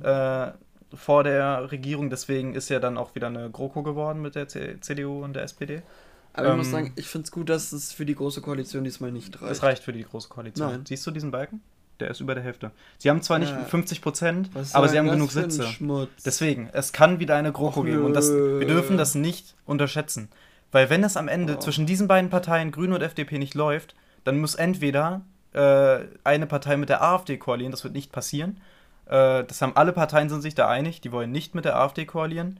[0.03, 0.49] ja.
[0.49, 0.53] äh,
[0.95, 2.11] vor der Regierung.
[2.11, 5.45] Deswegen ist ja dann auch wieder eine GroKo geworden mit der C CDU und der
[5.45, 5.83] SPD.
[6.33, 8.41] Aber ähm, ich muss ähm, sagen, ich finde es gut, dass es für die Große
[8.41, 9.53] Koalition diesmal nicht reicht.
[9.53, 10.71] Es reicht für die Große Koalition.
[10.71, 10.87] Nein.
[10.87, 11.61] Siehst du diesen Balken?
[12.01, 12.71] Der ist über der Hälfte.
[12.99, 13.65] Sie haben zwar nicht ja.
[13.65, 15.69] 50 Prozent, aber sie haben genug Sitze.
[16.25, 18.05] Deswegen, es kann wieder eine GroKo geben.
[18.05, 20.29] Und das, wir dürfen das nicht unterschätzen.
[20.73, 21.61] Weil wenn es am Ende oh.
[21.61, 25.21] zwischen diesen beiden Parteien, Grüne und FDP, nicht läuft, dann muss entweder
[25.53, 28.59] äh, eine Partei mit der AfD koalieren, das wird nicht passieren.
[29.07, 32.07] Äh, das haben alle Parteien sind sich da einig, die wollen nicht mit der AfD
[32.07, 32.59] koalieren.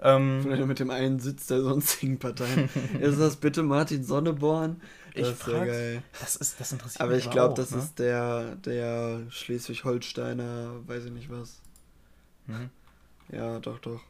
[0.00, 2.68] Ähm, Vielleicht mit dem einen Sitz der sonstigen Parteien.
[3.00, 4.80] ist das bitte Martin Sonneborn?
[5.14, 6.02] Das ich frage.
[6.20, 7.78] Das, ist, das interessiert aber mich ich glaube, das ne?
[7.78, 11.60] ist der, der Schleswig-Holsteiner, weiß ich nicht was.
[12.46, 12.70] Mhm.
[13.30, 14.00] Ja, doch, doch.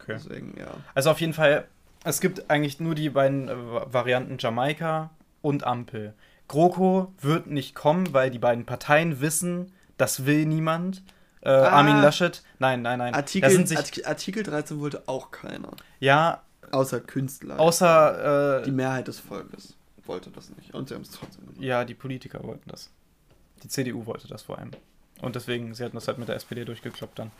[0.00, 0.14] Okay.
[0.14, 0.68] Deswegen, ja.
[0.94, 1.68] Also auf jeden Fall,
[2.04, 5.10] es gibt eigentlich nur die beiden äh, Varianten Jamaika
[5.42, 6.14] und Ampel.
[6.48, 11.02] GroKo wird nicht kommen, weil die beiden Parteien wissen, das will niemand.
[11.42, 13.14] Äh, ah, Armin Laschet, nein, nein, nein.
[13.14, 13.66] Artikel,
[14.04, 15.70] Artikel 13 wollte auch keiner.
[16.00, 16.42] Ja.
[16.70, 17.58] Außer Künstler.
[17.58, 18.60] Außer.
[18.60, 19.74] Äh, die Mehrheit des Volkes
[20.06, 20.74] wollte das nicht.
[20.74, 21.62] Und sie haben es trotzdem gemacht.
[21.62, 22.90] Ja, die Politiker wollten das.
[23.62, 24.70] Die CDU wollte das vor allem.
[25.20, 27.30] Und deswegen, sie hatten das halt mit der SPD durchgekloppt dann.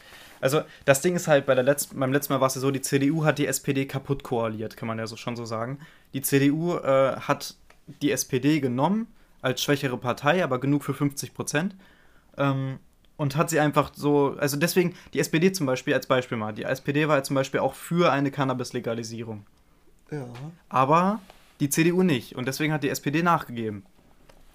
[0.40, 2.70] Also, das Ding ist halt, bei der letzten, beim letzten Mal war es ja so,
[2.70, 5.78] die CDU hat die SPD kaputt koaliert, kann man ja so schon so sagen.
[6.12, 7.56] Die CDU äh, hat
[8.02, 9.06] die SPD genommen
[9.42, 11.74] als schwächere Partei, aber genug für 50 Prozent.
[12.36, 12.78] Ähm,
[13.20, 16.62] und hat sie einfach so, also deswegen, die SPD zum Beispiel als Beispiel mal, die
[16.62, 19.44] SPD war zum Beispiel auch für eine Cannabis-Legalisierung.
[20.10, 20.24] Ja.
[20.70, 21.20] Aber
[21.60, 22.34] die CDU nicht.
[22.34, 23.82] Und deswegen hat die SPD nachgegeben.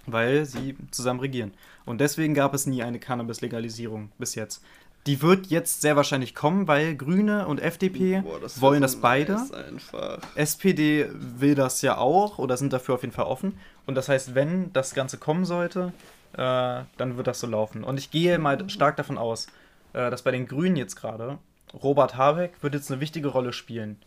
[0.08, 1.54] Weil sie zusammen regieren.
[1.86, 4.63] Und deswegen gab es nie eine Cannabis-Legalisierung bis jetzt.
[5.06, 9.34] Die wird jetzt sehr wahrscheinlich kommen, weil Grüne und FDP Boah, das wollen das beide.
[9.34, 9.91] Nice
[10.34, 13.60] SPD will das ja auch oder sind dafür auf jeden Fall offen.
[13.86, 15.93] Und das heißt, wenn das Ganze kommen sollte,
[16.38, 17.84] äh, dann wird das so laufen.
[17.84, 19.48] Und ich gehe mal stark davon aus,
[19.93, 21.38] äh, dass bei den Grünen jetzt gerade
[21.74, 23.98] Robert Habeck wird jetzt eine wichtige Rolle spielen.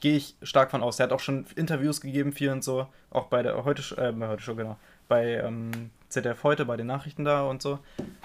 [0.00, 0.98] Gehe ich stark von aus.
[0.98, 2.86] Er hat auch schon Interviews gegeben, viel und so.
[3.10, 4.76] Auch bei der heute, äh, heute schon, genau.
[5.08, 7.78] Bei ähm, ZDF heute, bei den Nachrichten da und so.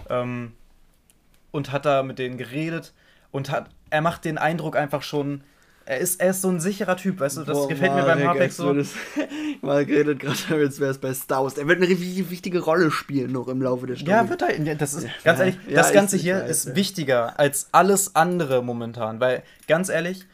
[0.09, 0.53] Ähm,
[1.51, 2.93] und hat da mit denen geredet
[3.31, 5.43] und hat, er macht den Eindruck einfach schon,
[5.91, 8.15] er ist, er ist so ein sicherer Typ, weißt du, das Boah, gefällt Marek, mir
[8.15, 8.73] beim Habeck so.
[9.61, 11.57] Mal geredet gerade, als wäre es bei Star Wars.
[11.57, 14.09] Er wird eine wichtige Rolle spielen noch im Laufe der Story.
[14.09, 14.75] Ja, wird er.
[14.75, 16.75] Das ist, ganz ehrlich, ja, das Ganze hier weiß, ist ja.
[16.77, 20.25] wichtiger als alles andere momentan, weil, ganz ehrlich,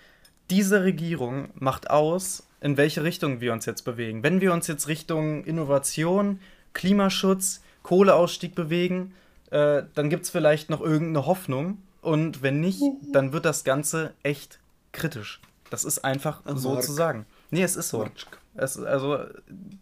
[0.51, 4.21] diese Regierung macht aus, in welche Richtung wir uns jetzt bewegen.
[4.21, 6.39] Wenn wir uns jetzt Richtung Innovation,
[6.73, 9.15] Klimaschutz, Kohleausstieg bewegen,
[9.49, 11.79] äh, dann gibt es vielleicht noch irgendeine Hoffnung.
[12.01, 14.59] Und wenn nicht, dann wird das Ganze echt
[14.91, 15.41] kritisch.
[15.69, 16.83] Das ist einfach Ah, so Mark.
[16.83, 17.25] zu sagen.
[17.51, 17.99] Nee, es ist so.
[17.99, 18.11] Mark.
[18.55, 19.19] Es, also,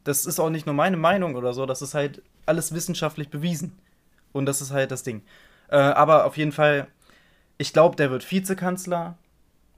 [0.04, 3.78] das ist auch nicht nur meine Meinung oder so, das ist halt alles wissenschaftlich bewiesen.
[4.34, 5.22] Und das ist halt das Ding.
[5.70, 6.88] Äh, aber auf jeden Fall,
[7.58, 9.18] ich glaube, der wird Vizekanzler,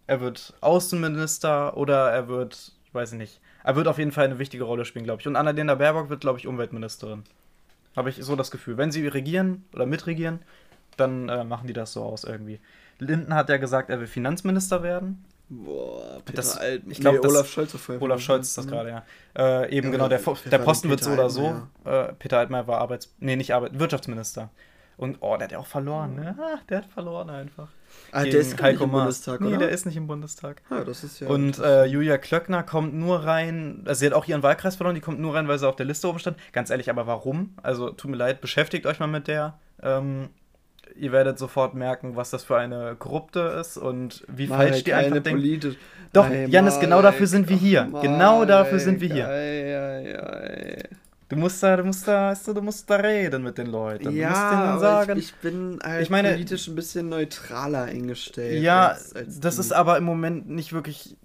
[0.07, 4.39] er wird Außenminister oder er wird, ich weiß nicht, er wird auf jeden Fall eine
[4.39, 5.27] wichtige Rolle spielen, glaube ich.
[5.27, 7.23] Und Annalena Baerbock wird, glaube ich, Umweltministerin.
[7.95, 8.77] Habe ich so das Gefühl.
[8.77, 10.39] Wenn sie regieren oder mitregieren,
[10.95, 12.59] dann äh, machen die das so aus irgendwie.
[12.99, 15.23] Linden hat ja gesagt, er will Finanzminister werden.
[15.49, 16.83] Boah, Peter Das- Alt.
[16.89, 17.73] ich glaub, nee, Olaf Scholz.
[17.99, 19.03] Olaf Scholz ist das gerade, ja.
[19.63, 20.19] Äh, eben Ja, genau, der,
[20.51, 21.61] der Posten wird so oder so.
[21.85, 23.13] Äh, Peter Altmaier war Arbeits...
[23.19, 23.79] Nee, nicht Arbeit...
[23.79, 24.49] Wirtschaftsminister.
[24.97, 26.35] Und, oh, der hat ja auch verloren, ne?
[26.39, 27.67] Ah, der hat verloren einfach.
[28.11, 28.89] Ah, der ist nicht im Maas.
[29.03, 29.57] Bundestag, Nee, oder?
[29.59, 30.61] der ist nicht im Bundestag.
[30.71, 31.27] Ah, das ist ja.
[31.27, 35.01] Und äh, Julia Klöckner kommt nur rein, also sie hat auch ihren Wahlkreis verloren, die
[35.01, 36.35] kommt nur rein, weil sie auf der Liste oben stand.
[36.51, 37.53] Ganz ehrlich, aber warum?
[37.61, 39.59] Also tut mir leid, beschäftigt euch mal mit der.
[39.83, 40.29] Ähm,
[40.95, 44.93] ihr werdet sofort merken, was das für eine Korrupte ist und wie Marek, falsch die
[44.93, 45.41] einfach denkt.
[45.41, 45.75] politisch.
[46.13, 47.89] Doch, Ei, Janis, genau Marek, dafür sind wir hier.
[47.93, 49.27] ach, Genau dafür sind wir hier.
[49.27, 50.83] Ei, ei, ei.
[51.29, 54.15] Du musst da, du musst da, weißt du, du musst da reden mit den Leuten.
[54.15, 55.17] Ja, sagen.
[55.19, 58.61] ich, ich bin halt Ich meine- politisch ein bisschen neutraler eingestellt.
[58.63, 59.61] ja, als- als das du.
[59.61, 61.17] ist aber im Moment nicht wirklich,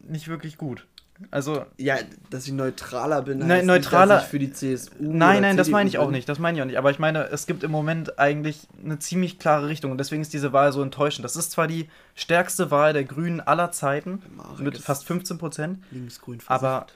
[0.00, 0.86] nicht wirklich gut.
[1.30, 1.96] Also, Ja,
[2.30, 5.88] dass ich neutraler bin, heißt neutraler- nicht, für die CSU Nein, nein, das CDU meine
[5.88, 6.28] ich auch nicht.
[6.28, 6.78] Das meine ich auch nicht.
[6.78, 10.32] Aber ich meine, es gibt im Moment eigentlich eine ziemlich klare Richtung und deswegen ist
[10.32, 11.24] diese Wahl so enttäuschend.
[11.24, 15.84] Das ist zwar die stärkste Wahl der Grünen aller Zeiten Marek mit fast 15 Prozent,
[15.90, 16.86] Linksgrün aber,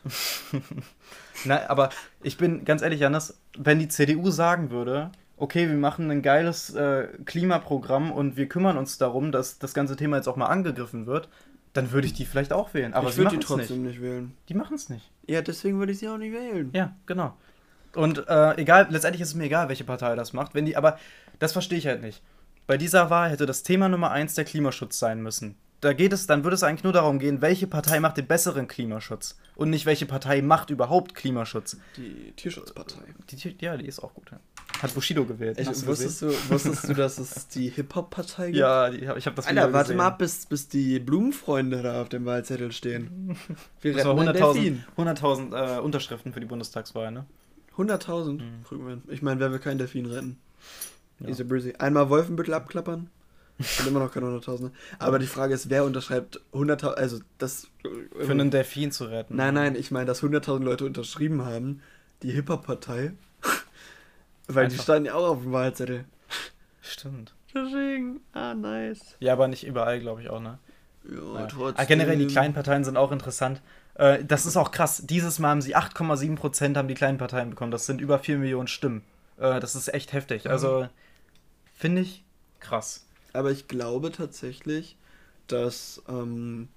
[1.45, 1.91] Nein, aber
[2.23, 6.73] ich bin ganz ehrlich, Janis, wenn die CDU sagen würde, okay, wir machen ein geiles
[6.75, 11.07] äh, Klimaprogramm und wir kümmern uns darum, dass das ganze Thema jetzt auch mal angegriffen
[11.07, 11.29] wird,
[11.73, 12.95] dann würde ich die vielleicht auch wählen.
[12.95, 13.49] Aber ich würde die es nicht.
[13.49, 14.03] trotzdem nicht.
[14.03, 14.37] wählen.
[14.49, 15.11] Die machen es nicht.
[15.27, 16.71] Ja, deswegen würde ich sie auch nicht wählen.
[16.75, 17.37] Ja, genau.
[17.95, 20.55] Und äh, egal, letztendlich ist es mir egal, welche Partei das macht.
[20.55, 20.99] Wenn die, aber
[21.39, 22.23] das verstehe ich halt nicht.
[22.67, 25.57] Bei dieser Wahl hätte das Thema Nummer eins der Klimaschutz sein müssen.
[25.81, 28.69] Da geht es, dann würde es eigentlich nur darum gehen, welche Partei macht den besseren
[28.69, 31.77] Klimaschutz und nicht welche Partei macht überhaupt Klimaschutz.
[31.97, 33.01] Die Tierschutzpartei.
[33.31, 34.31] Die, die, ja, die ist auch gut.
[34.31, 34.39] Ja.
[34.81, 35.61] Hat Bushido gewählt.
[35.61, 38.57] Ich, wusstest, du, wusstest du, dass es die Hip-Hop-Partei gibt?
[38.59, 39.96] Ja, die, hab- ich habe das Alter, warte gesehen.
[39.98, 43.37] mal ab, bis, bis die Blumenfreunde da auf dem Wahlzettel stehen.
[43.81, 44.85] Wir Das war retten einen 100.000 Delfin.
[44.96, 47.27] 100.000 äh, Unterschriften für die Bundestagswahl, ne?
[47.77, 48.40] 100.000.
[48.42, 49.03] Mhm.
[49.09, 50.38] Ich meine, wer will keinen Delfin retten?
[51.20, 51.29] Ja.
[51.29, 51.75] Easy breezy.
[51.79, 53.09] Einmal Wolfenbüttel abklappern.
[53.61, 54.70] Sind immer noch keine 100.000.
[54.98, 57.68] Aber die Frage ist, wer unterschreibt 100.000, also das...
[58.18, 59.37] Für einen Delfin zu retten.
[59.37, 61.81] Nein, nein, ich meine, dass 100.000 Leute unterschrieben haben,
[62.22, 63.12] die Hip-Hop-Partei.
[64.48, 64.85] Weil die Einfach.
[64.85, 66.05] standen ja auch auf dem Wahlzettel.
[66.81, 67.35] Stimmt.
[67.55, 69.16] Deswegen, ah, nice.
[69.20, 70.59] Ja, aber nicht überall, glaube ich auch, ne?
[71.09, 71.46] Ja, Ja.
[71.46, 71.81] trotzdem.
[71.81, 73.61] Ah, generell, die kleinen Parteien sind auch interessant.
[73.94, 75.02] Äh, das ist auch krass.
[75.05, 77.70] Dieses Mal haben sie 8,7 Prozent haben die kleinen Parteien bekommen.
[77.70, 79.02] Das sind über 4 Millionen Stimmen.
[79.37, 80.48] Äh, das ist echt heftig.
[80.48, 80.88] Also,
[81.74, 82.24] finde ich
[82.61, 83.07] krass.
[83.35, 84.96] Aber ich glaube tatsächlich,
[85.46, 86.68] dass ähm,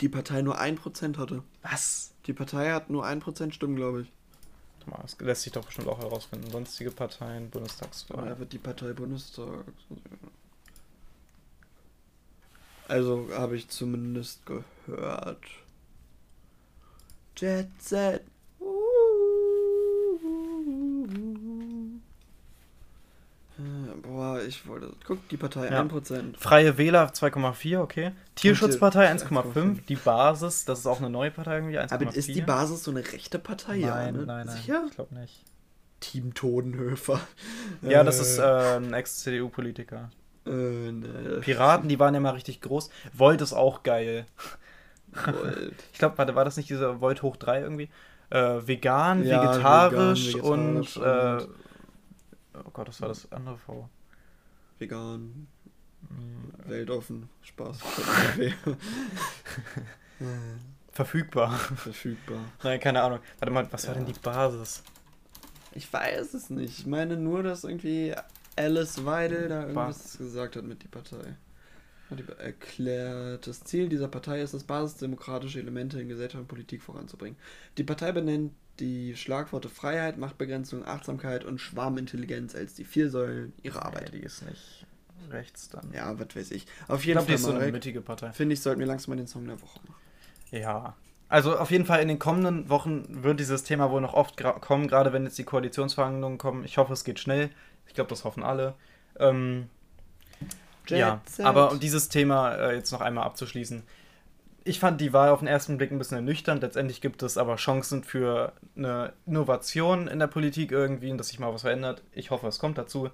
[0.00, 1.42] die Partei nur 1% hatte.
[1.62, 2.14] Was?
[2.26, 4.12] Die Partei hat nur 1% Stimmen, glaube ich.
[4.86, 6.50] Das lässt sich doch bestimmt auch herausfinden.
[6.50, 8.22] Sonstige Parteien, Bundestagswahl.
[8.22, 9.64] Daher wird die Partei Bundestag.
[12.88, 15.44] Also habe ich zumindest gehört.
[17.36, 18.22] Jet Set.
[24.12, 24.92] Boah, ich wollte.
[25.06, 25.80] Guck, die Partei Ja.
[25.80, 26.36] 1%.
[26.38, 28.12] Freie Wähler 2,4, okay.
[28.34, 29.86] Tierschutzpartei Und die- 1,5.
[29.86, 32.06] Die Basis, das ist auch eine neue Partei irgendwie, 1,4.
[32.08, 33.78] Aber ist die Basis so eine rechte Partei?
[33.78, 34.26] Nein, ja, ne?
[34.26, 34.56] nein, nein.
[34.56, 34.84] Sicher?
[34.88, 35.42] Ich glaube nicht.
[36.00, 37.20] Team Todenhöfer.
[37.82, 40.10] Ja, das ist äh, ein Ex-CDU-Politiker.
[40.46, 41.38] Äh, ne.
[41.40, 42.90] Piraten, die waren ja mal richtig groß.
[43.12, 44.26] Volt ist auch geil.
[45.12, 45.72] Volt.
[45.92, 47.88] Ich glaube, warte, war das nicht dieser Volt hoch 3 irgendwie?
[48.30, 53.58] Äh, vegan, Ja, vegetarisch, vegan, vegetarisch und, äh, und- oh Gott, das war das andere
[53.58, 53.88] V.
[54.78, 55.48] Vegan,
[56.08, 57.78] Hm, weltoffen, Spaß.
[60.92, 61.50] Verfügbar.
[61.58, 62.40] Verfügbar.
[62.62, 63.20] Nein, keine Ahnung.
[63.38, 64.82] Warte mal, was war denn die Basis?
[65.72, 66.80] Ich weiß es nicht.
[66.80, 68.14] Ich meine nur, dass irgendwie
[68.56, 71.36] Alice Weidel da irgendwas gesagt hat mit die Partei.
[72.10, 76.82] Hat die erklärt, das Ziel dieser Partei ist es, basisdemokratische Elemente in Gesellschaft und Politik
[76.82, 77.38] voranzubringen.
[77.78, 83.84] Die Partei benennt die Schlagworte Freiheit, Machtbegrenzung, Achtsamkeit und Schwarmintelligenz als die vier Säulen ihrer
[83.84, 84.12] Arbeit.
[84.12, 84.86] Nee, die ist nicht
[85.30, 85.92] rechts dann.
[85.92, 86.66] Ja, was weiß ich.
[86.88, 88.32] Auf ich jeden glaube, die Fall, ist so eine mittige Partei.
[88.32, 90.00] finde ich, sollten wir langsam mal den Song der Woche machen.
[90.50, 90.96] Ja.
[91.28, 94.86] Also auf jeden Fall in den kommenden Wochen wird dieses Thema wohl noch oft kommen,
[94.86, 96.64] gerade wenn jetzt die Koalitionsverhandlungen kommen.
[96.64, 97.48] Ich hoffe, es geht schnell.
[97.86, 98.74] Ich glaube, das hoffen alle.
[99.18, 99.68] Ähm,
[100.88, 103.82] ja, aber um dieses Thema äh, jetzt noch einmal abzuschließen.
[104.64, 106.62] Ich fand die Wahl auf den ersten Blick ein bisschen ernüchternd.
[106.62, 111.38] Letztendlich gibt es aber Chancen für eine Innovation in der Politik irgendwie und dass sich
[111.38, 112.02] mal was verändert.
[112.12, 113.10] Ich hoffe, es kommt dazu.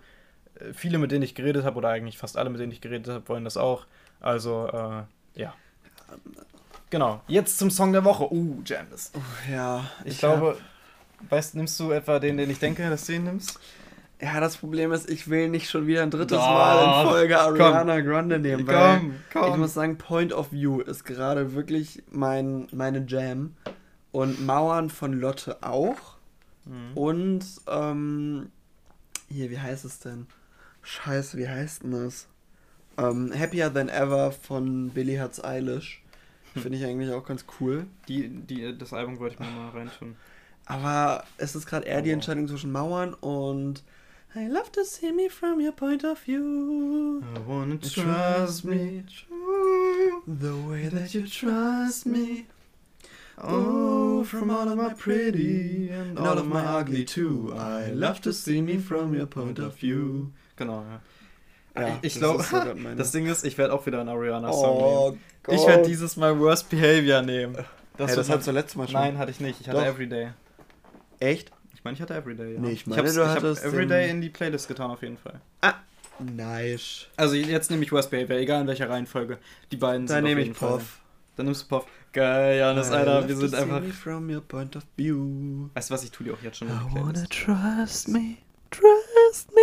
[0.55, 3.09] Äh, Viele, mit denen ich geredet habe, oder eigentlich fast alle, mit denen ich geredet
[3.09, 3.87] habe, wollen das auch.
[4.21, 5.55] Also, äh, ja.
[6.91, 7.23] genau.
[7.29, 8.33] Jetzt zum Song der Woche.
[8.33, 9.13] Uh, Janice.
[9.15, 9.91] Uh, ja.
[10.05, 10.59] Ich, ich glaube,
[11.31, 13.59] weißt, nimmst du etwa den, den ich denke, dass du ihn nimmst?
[14.21, 17.39] Ja, das Problem ist, ich will nicht schon wieder ein drittes Doch, Mal in Folge
[17.39, 19.53] Ariana komm, Grande nehmen, weil komm, komm.
[19.53, 23.55] ich muss sagen, Point of View ist gerade wirklich mein, meine Jam.
[24.11, 26.17] Und Mauern von Lotte auch.
[26.65, 26.97] Mhm.
[26.97, 28.51] Und, ähm,
[29.29, 30.27] hier, wie heißt es denn?
[30.83, 32.27] Scheiße, wie heißt denn das?
[32.97, 36.03] Ähm, Happier Than Ever von Billy Hutz Eilish.
[36.55, 36.63] Hm.
[36.63, 37.87] Finde ich eigentlich auch ganz cool.
[38.09, 40.17] Die, die, das Album wollte ich mir mal reinschauen.
[40.67, 43.85] Aber es ist gerade eher die Entscheidung zwischen Mauern und
[44.37, 47.25] I love to see me from your point of view.
[47.35, 49.05] I wanna trust me.
[50.27, 52.47] The way that you trust me.
[53.41, 57.55] Oh, from all of my pretty and all of my ugly too.
[57.57, 60.33] I love to see me from your point of view.
[60.57, 61.01] Genau, ja.
[61.81, 62.45] Ja, ich glaube,
[62.97, 65.21] das Ding ist, ich werde auch wieder einen Ariana-Song oh, nehmen.
[65.45, 65.55] Gott.
[65.55, 67.57] Ich werde dieses Mal Worst Behavior nehmen.
[67.97, 69.01] Das, hey, das hattest du letztes Mal schon.
[69.01, 69.61] Nein, hatte ich nicht.
[69.61, 69.87] Ich hatte Doch.
[69.87, 70.31] Everyday.
[71.21, 71.53] Echt?
[71.93, 72.61] Ich meine, ich hatte Everyday, ja.
[72.61, 75.41] Nee, ich meine, ich du hattest hab Everyday in die Playlist getan, auf jeden Fall.
[75.63, 75.75] Ah,
[76.19, 77.07] nice.
[77.17, 79.39] Also jetzt nehme ich Worst Behavior, egal in welcher Reihenfolge.
[79.73, 81.01] Die beiden Dann nehme ich Puff.
[81.37, 81.87] Dann nimmst du Puff.
[82.13, 83.83] Geil, Janis, Alter, wir sind einfach...
[83.95, 85.69] From your point of view.
[85.75, 87.35] Weißt du was, ich tue dir auch jetzt schon in die Playlist.
[87.35, 88.37] I wanna trust me,
[88.71, 89.63] trust me.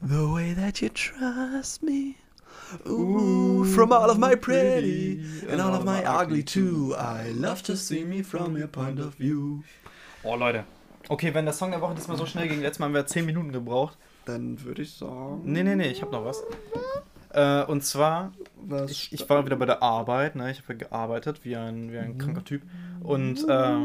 [0.00, 2.14] The way that you trust me.
[2.86, 5.20] Ooh, from all of my pretty
[5.50, 6.94] and all of my ugly too.
[6.96, 9.64] I love to see me from your point of view.
[10.24, 10.64] Oh, Leute.
[11.08, 13.26] Okay, wenn der Song der Woche diesmal so schnell ging, letztes Mal haben wir 10
[13.26, 13.98] Minuten gebraucht.
[14.24, 15.42] Dann würde ich sagen.
[15.44, 16.42] Nee, nee, nee, ich habe noch was.
[17.30, 18.32] Äh, und zwar,
[18.88, 20.50] ich, ich, war wieder bei der Arbeit, ne?
[20.50, 22.18] Ich habe gearbeitet wie ein, wie ein mhm.
[22.18, 22.62] kranker Typ.
[23.02, 23.78] Und äh,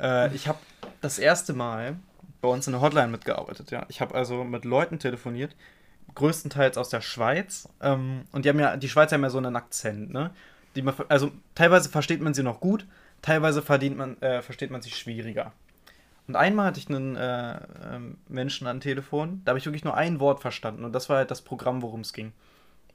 [0.28, 0.58] äh, ich habe
[1.00, 1.96] das erste Mal
[2.40, 3.86] bei uns in der Hotline mitgearbeitet, ja.
[3.88, 5.56] Ich habe also mit Leuten telefoniert,
[6.14, 7.68] größtenteils aus der Schweiz.
[7.80, 10.30] Ähm, und die haben ja, die Schweizer haben ja so einen Akzent, ne?
[10.74, 12.86] Die man, also teilweise versteht man sie noch gut,
[13.24, 15.52] teilweise verdient man, äh, versteht man sie schwieriger.
[16.28, 17.58] Und einmal hatte ich einen äh, äh,
[18.28, 21.30] Menschen am Telefon, da habe ich wirklich nur ein Wort verstanden und das war halt
[21.30, 22.32] das Programm, worum es ging.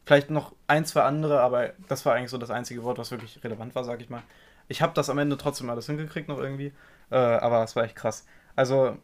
[0.06, 3.44] Vielleicht noch ein, zwei andere, aber das war eigentlich so das einzige Wort, was wirklich
[3.44, 4.22] relevant war, sag ich mal.
[4.68, 6.74] Ich habe das am Ende trotzdem alles hingekriegt noch irgendwie,
[7.10, 8.26] äh, aber es war echt krass.
[8.56, 8.98] Also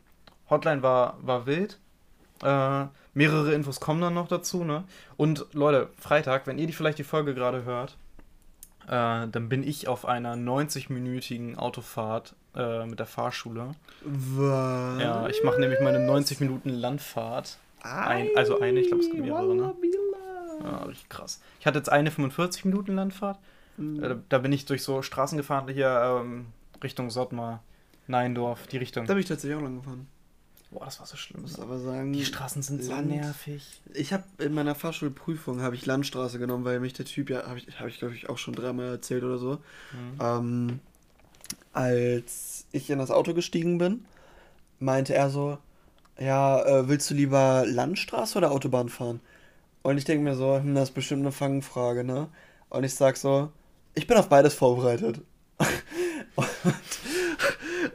[0.50, 1.80] Hotline war, war wild.
[2.44, 4.84] Äh, mehrere Infos kommen dann noch dazu, ne?
[5.18, 7.98] Und Leute, Freitag, wenn ihr die vielleicht die Folge gerade hört,
[8.88, 13.71] äh, dann bin ich auf einer 90-minütigen Autofahrt äh, mit der Fahrschule.
[14.04, 15.02] Was?
[15.02, 17.58] Ja, ich mache nämlich meine 90 Minuten Landfahrt.
[17.82, 19.74] Ein, also eine, ich glaube, es gibt mehrere, ne?
[20.63, 21.41] Ja, richtig krass.
[21.60, 23.39] Ich hatte jetzt eine 45 Minuten Landfahrt.
[23.78, 24.24] Mhm.
[24.30, 26.45] da bin ich durch so Straßen gefahren, hier ähm,
[26.82, 27.62] Richtung Sottmar,
[28.08, 29.06] Neindorf, die Richtung.
[29.06, 30.08] Da bin ich tatsächlich auch lang gefahren.
[30.71, 31.41] Boah, das war so schlimm.
[31.41, 33.82] Muss aber sagen, die Straßen sind Land, so nervig.
[33.93, 37.60] Ich habe in meiner Fahrschulprüfung habe ich Landstraße genommen, weil mich der Typ ja habe
[37.60, 39.60] ich habe ich glaube ich auch schon dreimal erzählt oder so.
[39.93, 40.19] Mhm.
[40.19, 40.80] Ähm,
[41.73, 44.06] als ich in das Auto gestiegen bin,
[44.80, 45.58] meinte er so,
[46.17, 49.19] ja, äh, willst du lieber Landstraße oder Autobahn fahren?
[49.82, 52.30] Und ich denke mir so, hm, das ist bestimmt eine Fangfrage, ne?
[52.69, 53.51] Und ich sag so,
[53.93, 55.21] ich bin auf beides vorbereitet.
[56.36, 56.47] und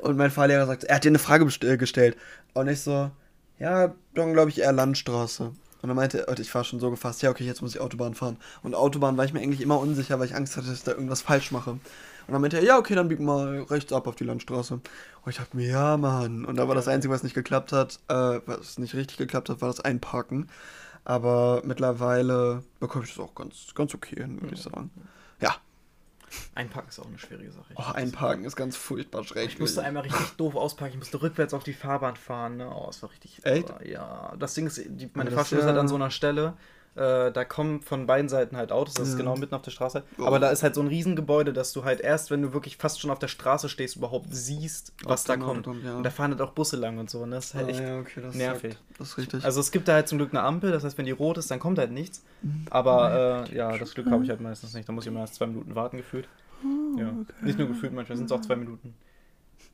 [0.02, 2.16] und mein Fahrlehrer sagt, er hat dir eine Frage äh, gestellt.
[2.54, 3.10] Und ich so,
[3.58, 5.52] ja, dann glaube ich eher Landstraße.
[5.82, 8.14] Und dann meinte er, ich war schon so gefasst, ja, okay, jetzt muss ich Autobahn
[8.14, 8.36] fahren.
[8.62, 10.92] Und Autobahn war ich mir eigentlich immer unsicher, weil ich Angst hatte, dass ich da
[10.92, 11.70] irgendwas falsch mache.
[11.70, 14.74] Und dann meinte er, ja, okay, dann bieg mal rechts ab auf die Landstraße.
[14.74, 16.44] Und ich dachte mir, ja, Mann.
[16.44, 19.62] Und da war das Einzige, was nicht geklappt hat, äh, was nicht richtig geklappt hat,
[19.62, 20.48] war das Einparken.
[21.04, 24.90] Aber mittlerweile bekomme ich das auch ganz, ganz okay hin, würde ich sagen.
[25.40, 25.56] Ja,
[26.54, 27.74] Einparken ist auch eine schwierige Sache.
[27.76, 29.54] Oh, einparken ist ganz furchtbar schrecklich.
[29.54, 30.94] Ich musste einmal richtig doof ausparken.
[30.94, 32.58] Ich musste rückwärts auf die Fahrbahn fahren.
[32.58, 32.70] Ne?
[32.70, 33.44] Oh, es war richtig.
[33.44, 33.72] Echt?
[33.84, 36.54] ja, das Ding ist, die, meine Fahrschule ist halt an so einer Stelle,
[36.96, 39.12] äh, da kommen von beiden Seiten halt Autos, das ja.
[39.12, 40.02] ist genau mitten auf der Straße.
[40.18, 40.24] Oh.
[40.24, 43.00] Aber da ist halt so ein Riesengebäude, dass du halt erst, wenn du wirklich fast
[43.00, 45.66] schon auf der Straße stehst, überhaupt siehst, was da kommt.
[45.66, 45.96] kommt ja.
[45.96, 47.20] Und da fahren halt auch Busse lang und so.
[47.20, 48.72] Und das ist halt ah, echt ja, okay, das nervig.
[48.74, 49.44] Sagt, das ist richtig.
[49.44, 51.50] Also es gibt da halt zum Glück eine Ampel, das heißt, wenn die rot ist,
[51.50, 52.24] dann kommt halt nichts.
[52.42, 52.66] Mhm.
[52.70, 54.88] Aber äh, ja, das Glück habe ich halt meistens nicht.
[54.88, 56.28] Da muss ich immer erst zwei Minuten warten gefühlt.
[56.98, 57.08] ja.
[57.08, 57.32] Okay.
[57.42, 58.94] Nicht nur gefühlt, manchmal sind es auch zwei Minuten.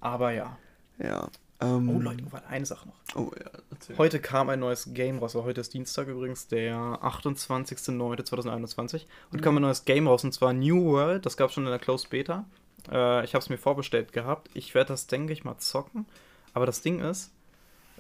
[0.00, 0.58] Aber ja.
[0.98, 1.28] Ja.
[1.60, 2.94] Ähm, oh Leute, eine Sache noch.
[3.14, 3.96] Oh ja, erzähl.
[3.96, 5.34] Heute kam ein neues Game raus.
[5.34, 9.06] Heute ist Dienstag übrigens, der 28.09.2021.
[9.30, 9.42] Und mhm.
[9.42, 11.24] kam ein neues Game raus und zwar New World.
[11.24, 12.44] Das gab es schon in der Closed Beta.
[12.90, 14.50] Äh, ich habe es mir vorbestellt gehabt.
[14.54, 16.06] Ich werde das, denke ich, mal zocken.
[16.52, 17.30] Aber das Ding ist,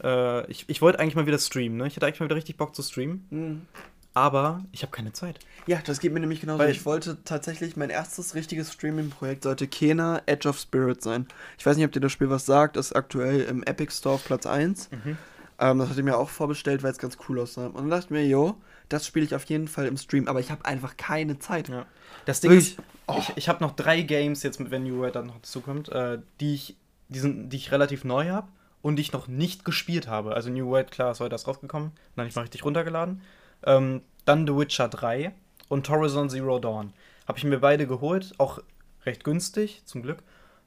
[0.02, 1.78] äh, ich, ich wollte eigentlich mal wieder streamen.
[1.78, 1.86] Ne?
[1.86, 3.26] Ich hatte eigentlich mal wieder richtig Bock zu streamen.
[3.30, 3.66] Mhm
[4.16, 5.40] aber ich habe keine Zeit.
[5.66, 6.58] Ja, das geht mir nämlich genauso.
[6.58, 11.26] Weil ich wollte tatsächlich, mein erstes richtiges Streaming-Projekt sollte Kena Edge of Spirit sein.
[11.58, 14.24] Ich weiß nicht, ob dir das Spiel was sagt, ist aktuell im Epic Store auf
[14.24, 14.90] Platz 1.
[14.90, 15.18] Mhm.
[15.58, 17.66] Ähm, das hatte ich mir auch vorbestellt, weil es ganz cool aussah.
[17.66, 18.56] Und dann dachte ich mir, jo,
[18.88, 21.68] das spiele ich auf jeden Fall im Stream, aber ich habe einfach keine Zeit.
[21.68, 21.84] Ja.
[22.24, 22.78] Das Ding Wirklich?
[22.78, 25.90] ist, ich, ich habe noch drei Games jetzt, mit, wenn New World dann noch dazukommt,
[25.90, 26.76] äh, die, ich,
[27.10, 28.48] die, sind, die ich relativ neu habe
[28.80, 30.34] und die ich noch nicht gespielt habe.
[30.34, 33.20] Also New World, klar, ist heute erst rausgekommen, dann ich mal richtig runtergeladen.
[33.64, 35.32] Ähm, dann The Witcher 3
[35.68, 36.92] und Horizon Zero Dawn.
[37.26, 38.60] Habe ich mir beide geholt, auch
[39.04, 40.22] recht günstig, zum Glück.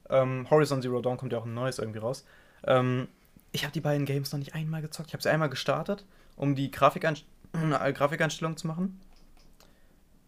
[0.08, 2.24] Ähm, Horizon Zero Dawn kommt ja auch ein neues irgendwie raus.
[2.64, 3.08] Ähm,
[3.52, 5.08] ich habe die beiden Games noch nicht einmal gezockt.
[5.08, 6.04] Ich habe sie einmal gestartet,
[6.36, 9.00] um die Grafikeinst äh, Grafikeinstellung zu machen.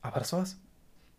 [0.01, 0.59] Aber das war's.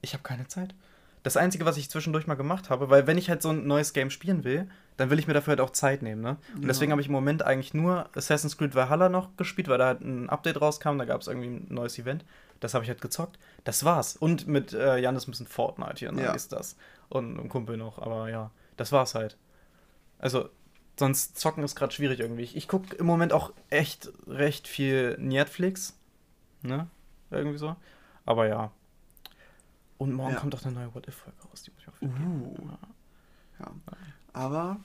[0.01, 0.75] Ich habe keine Zeit.
[1.23, 3.93] Das Einzige, was ich zwischendurch mal gemacht habe, weil wenn ich halt so ein neues
[3.93, 6.37] Game spielen will, dann will ich mir dafür halt auch Zeit nehmen, ne?
[6.53, 6.67] Und Ja.
[6.67, 10.01] deswegen habe ich im Moment eigentlich nur Assassin's Creed Valhalla noch gespielt, weil da halt
[10.01, 12.25] ein Update rauskam, da gab es irgendwie ein neues Event.
[12.59, 13.39] Das habe ich halt gezockt.
[13.63, 14.15] Das war's.
[14.17, 16.23] Und mit äh, Janis ein bisschen Fortnite hier, ne?
[16.23, 16.33] Ja.
[16.33, 16.75] Ist das.
[17.09, 19.37] Und ein Kumpel noch, aber ja, das war's halt.
[20.19, 20.49] Also,
[20.99, 22.43] sonst zocken ist gerade schwierig irgendwie.
[22.43, 25.97] Ich, ich gucke im Moment auch echt recht viel Netflix,
[26.61, 26.87] ne?
[27.31, 27.75] Irgendwie so.
[28.25, 28.71] Aber ja.
[29.97, 30.39] Und morgen Ja.
[30.39, 31.63] kommt auch eine neue What If-Folge raus.
[31.63, 32.55] Die muss ich auch Uh.
[33.59, 33.71] Ja.
[34.33, 34.77] Aber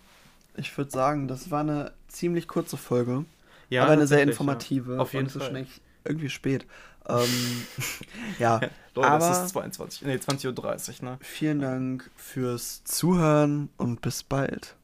[0.57, 3.25] ich würde sagen, das war eine ziemlich kurze Folge,
[3.71, 4.95] Ja, aber eine sehr informative.
[4.95, 5.01] Ja.
[5.01, 5.49] Auf jeden Fall.
[5.55, 5.67] schon
[6.05, 6.67] irgendwie spät.
[7.09, 7.27] ähm,
[8.39, 8.69] ja, Ja.
[8.95, 11.19] Leute, aber es ist 22, nee, 20.30 Uhr, ne?
[11.21, 14.75] vielen Dank fürs Zuhören und bis bald.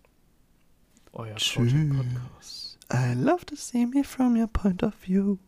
[1.12, 1.72] Euer Tschüss.
[1.72, 2.78] Podcast.
[2.92, 5.38] I love to see me from your point of view.